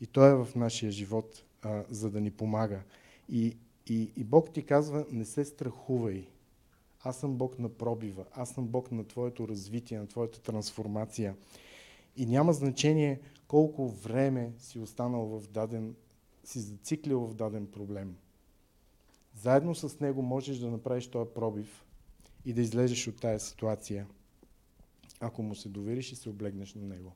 И 0.00 0.06
Той 0.06 0.30
е 0.30 0.44
в 0.44 0.48
нашия 0.56 0.92
живот, 0.92 1.44
а, 1.62 1.84
за 1.90 2.10
да 2.10 2.20
ни 2.20 2.30
помага. 2.30 2.80
И, 3.28 3.56
и, 3.86 4.10
и 4.16 4.24
Бог 4.24 4.52
ти 4.52 4.62
казва, 4.62 5.06
не 5.12 5.24
се 5.24 5.44
страхувай. 5.44 6.26
Аз 7.02 7.16
съм 7.20 7.36
Бог 7.36 7.58
на 7.58 7.68
пробива. 7.68 8.24
Аз 8.32 8.50
съм 8.50 8.66
Бог 8.66 8.92
на 8.92 9.04
твоето 9.04 9.48
развитие, 9.48 9.98
на 9.98 10.06
твоята 10.06 10.40
трансформация. 10.40 11.34
И 12.16 12.26
няма 12.26 12.52
значение 12.52 13.20
колко 13.48 13.88
време 13.88 14.52
си 14.58 14.78
останал 14.78 15.26
в 15.26 15.48
даден, 15.48 15.94
си 16.44 16.60
зациклил 16.60 17.20
в 17.20 17.34
даден 17.34 17.66
проблем. 17.66 18.16
Заедно 19.34 19.74
с 19.74 20.00
него 20.00 20.22
можеш 20.22 20.58
да 20.58 20.70
направиш 20.70 21.06
този 21.06 21.30
пробив 21.34 21.84
и 22.44 22.52
да 22.52 22.60
излезеш 22.60 23.08
от 23.08 23.20
тая 23.20 23.40
ситуация, 23.40 24.06
ако 25.20 25.42
му 25.42 25.54
се 25.54 25.68
довериш 25.68 26.12
и 26.12 26.16
се 26.16 26.28
облегнеш 26.28 26.74
на 26.74 26.86
него. 26.86 27.12